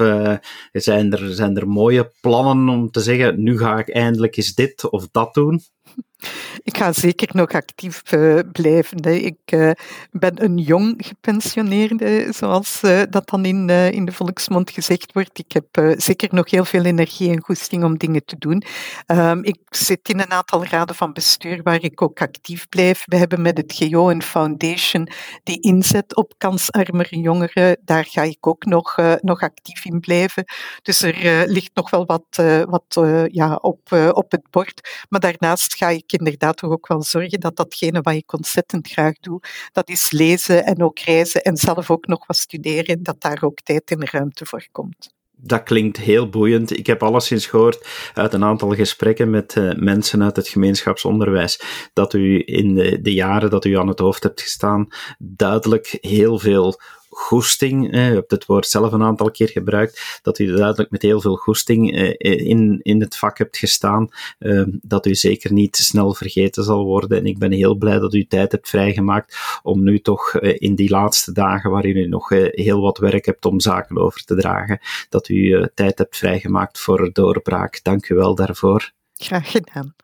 zijn, 0.72 1.12
er, 1.12 1.34
zijn 1.34 1.58
er 1.58 1.68
mooie 1.68 2.12
plannen 2.22 2.70
om 2.70 2.92
te 2.92 3.00
zeggen, 3.00 3.44
nu 3.44 3.58
ga 3.58 3.80
ik 3.80 3.90
eindelijk 3.90 4.38
eens 4.38 4.54
dit 4.54 4.90
of 4.90 5.08
dat 5.12 5.34
doen? 5.34 5.62
Ik 6.64 6.78
ga 6.78 6.92
zeker 6.92 7.30
nog 7.32 7.52
actief 7.52 8.12
uh, 8.12 8.40
blijven. 8.52 8.98
Ik 9.00 9.52
uh, 9.54 9.72
ben 10.12 10.44
een 10.44 10.58
jong 10.58 10.94
gepensioneerde, 10.98 12.28
zoals 12.32 12.82
uh, 12.84 13.02
dat 13.10 13.30
dan 13.30 13.46
in, 13.46 13.70
in 13.70 14.06
de 14.06 14.12
volksmond 14.12 14.72
gezegd 14.72 15.14
wordt. 15.14 15.40
Ik 15.40 15.52
heb 15.52 15.96
zeker 15.98 16.30
nog 16.32 16.52
heel 16.52 16.66
veel 16.66 16.84
energie 16.84 17.30
en 17.30 17.42
goesting 17.42 17.84
om 17.84 17.98
dingen 17.98 18.26
te 18.26 18.36
doen. 18.40 18.64
Um, 19.08 19.44
ik 19.44 19.60
zit 19.70 20.10
in 20.10 20.20
een 20.20 20.32
aantal 20.32 20.66
raden 20.66 20.96
van 20.96 21.14
bestuur 21.14 21.64
waar 21.64 21.84
ik 21.84 22.02
ook 22.02 22.22
actief 22.22 22.70
blijf. 22.70 23.04
We 23.06 23.16
hebben 23.18 23.42
met 23.42 23.58
het 23.58 23.74
GO 23.78 24.10
een 24.10 24.24
foundation 24.24 25.10
die 25.44 25.62
inzet 25.62 26.16
op 26.16 26.34
kansarmere 26.38 27.20
jongeren. 27.20 27.78
Daar 27.86 28.06
ga 28.06 28.22
ik 28.22 28.48
ook 28.48 28.66
nog, 28.66 28.96
nog 29.22 29.42
actief 29.42 29.86
in 29.86 30.00
blijven. 30.00 30.44
Dus 30.82 31.02
er 31.02 31.48
ligt 31.48 31.72
nog 31.74 31.90
wel 31.90 32.06
wat, 32.06 32.44
wat 32.70 33.02
ja, 33.32 33.56
op, 33.56 33.92
op 34.14 34.32
het 34.32 34.50
bord. 34.50 35.06
Maar 35.10 35.20
daarnaast 35.20 35.76
ga 35.84 35.90
ik 35.90 36.12
inderdaad 36.12 36.58
toch 36.58 36.72
ook 36.72 36.88
wel 36.88 37.04
zorgen 37.04 37.40
dat 37.40 37.56
datgene 37.56 38.02
wat 38.02 38.14
ik 38.14 38.34
ontzettend 38.34 38.88
graag 38.88 39.14
doe, 39.20 39.40
dat 39.72 39.90
is 39.90 40.12
lezen 40.12 40.66
en 40.66 40.84
ook 40.84 41.00
reizen 41.00 41.42
en 41.42 41.58
zelf 41.58 41.92
ook 41.92 42.08
nog 42.08 42.28
wat 42.28 42.38
studeren, 42.38 43.04
dat 43.04 43.22
daar 43.22 43.40
ook 43.42 43.60
tijd 43.62 43.92
en 43.92 44.06
ruimte 44.06 44.46
voor 44.46 44.68
komt 44.72 45.12
dat 45.46 45.64
klinkt 45.64 45.98
heel 45.98 46.30
boeiend. 46.30 46.78
Ik 46.78 46.86
heb 46.86 47.04
alleszins 47.04 47.46
gehoord 47.46 47.88
uit 48.14 48.34
een 48.34 48.44
aantal 48.44 48.70
gesprekken 48.70 49.30
met 49.30 49.56
uh, 49.56 49.74
mensen 49.76 50.24
uit 50.24 50.36
het 50.36 50.48
gemeenschapsonderwijs 50.48 51.62
dat 51.94 52.14
u 52.14 52.44
in 52.46 52.74
de, 52.74 53.02
de, 53.02 53.14
jaren 53.14 53.50
dat 53.50 53.66
u 53.66 53.78
aan 53.78 53.88
het 53.88 54.00
hoofd 54.00 54.24
hebt 54.24 54.42
gestaan 54.42 54.88
duidelijk 55.20 55.98
heel 56.02 56.40
veel 56.40 56.80
goesting, 57.14 57.92
eh, 57.92 58.02
hebt 58.02 58.32
het 58.32 58.46
woord 58.46 58.68
zelf 58.68 58.92
een 58.92 59.04
aantal 59.04 59.32
keer 59.32 59.50
gebruikt, 59.50 60.20
dat 60.22 60.40
u 60.40 60.56
duidelijk 60.56 60.92
met 60.92 61.02
heel 61.02 61.22
veel 61.22 61.36
goesting 61.36 61.96
eh, 61.96 62.48
in, 62.48 62.80
in 62.82 63.02
het 63.02 63.18
vak 63.18 63.38
hebt 63.38 63.58
gestaan, 63.58 64.10
eh, 64.40 64.64
dat 64.82 65.06
u 65.06 65.16
zeker 65.16 65.54
niet 65.54 65.76
snel 65.76 66.14
vergeten 66.14 66.64
zal 66.64 66.86
worden. 66.86 67.18
En 67.18 67.26
ik 67.26 67.38
ben 67.38 67.52
heel 67.52 67.76
blij 67.76 68.00
dat 68.00 68.14
u 68.14 68.26
tijd 68.26 68.52
hebt 68.52 68.70
vrijgemaakt 68.70 69.38
om 69.64 69.84
nu 69.84 70.00
toch 70.00 70.36
eh, 70.36 70.56
in 70.58 70.76
die 70.76 70.90
laatste 70.90 71.32
dagen, 71.32 71.72
waarin 71.72 71.98
u 71.98 72.08
nog 72.08 72.30
heel 72.52 72.82
wat 72.82 72.98
werk 72.98 73.26
hebt 73.26 73.46
om 73.46 73.60
zaken 73.60 73.98
over 73.98 74.24
te 74.24 74.36
dragen, 74.36 74.80
dat 75.10 75.30
u 75.30 75.68
tijd 75.74 75.98
hebt 75.98 76.18
vrijgemaakt 76.18 76.80
voor 76.80 77.10
doorbraak. 77.14 77.80
Dank 77.84 78.10
u 78.10 78.16
wel 78.16 78.36
daarvoor. 78.36 78.92
Graag 79.14 79.52
gedaan. 79.52 79.96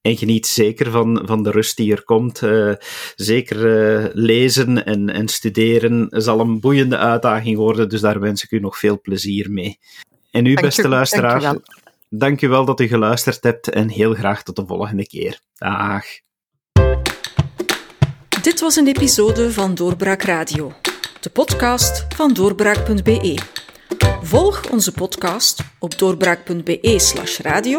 En 0.00 0.16
geniet 0.16 0.46
zeker 0.46 0.90
van, 0.90 1.22
van 1.24 1.42
de 1.42 1.50
rust 1.50 1.76
die 1.76 1.92
er 1.92 2.04
komt. 2.04 2.42
Uh, 2.42 2.74
zeker 3.16 3.56
uh, 3.56 4.06
lezen 4.12 4.84
en, 4.84 5.10
en 5.10 5.28
studeren 5.28 6.06
zal 6.10 6.40
een 6.40 6.60
boeiende 6.60 6.96
uitdaging 6.96 7.56
worden, 7.56 7.88
dus 7.88 8.00
daar 8.00 8.20
wens 8.20 8.44
ik 8.44 8.50
u 8.50 8.58
nog 8.58 8.78
veel 8.78 9.00
plezier 9.00 9.50
mee. 9.50 9.78
En 10.30 10.46
u, 10.46 10.54
beste 10.54 10.88
luisteraar, 10.88 11.40
dank 11.40 11.56
u, 11.56 11.60
dank 12.08 12.42
u 12.42 12.48
wel 12.48 12.64
dat 12.64 12.80
u 12.80 12.86
geluisterd 12.86 13.42
hebt 13.42 13.68
en 13.68 13.88
heel 13.88 14.14
graag 14.14 14.42
tot 14.42 14.56
de 14.56 14.66
volgende 14.66 15.06
keer. 15.06 15.40
Dag. 15.54 16.04
Dit 18.42 18.60
was 18.60 18.76
een 18.76 18.86
episode 18.86 19.52
van 19.52 19.74
Doorbraak 19.74 20.22
Radio, 20.22 20.72
de 21.20 21.30
podcast 21.30 22.06
van 22.14 22.32
doorbraak.be. 22.32 23.38
Volg 24.22 24.70
onze 24.70 24.92
podcast 24.92 25.60
op 25.78 25.98
doorbraak.be/radio 25.98 27.78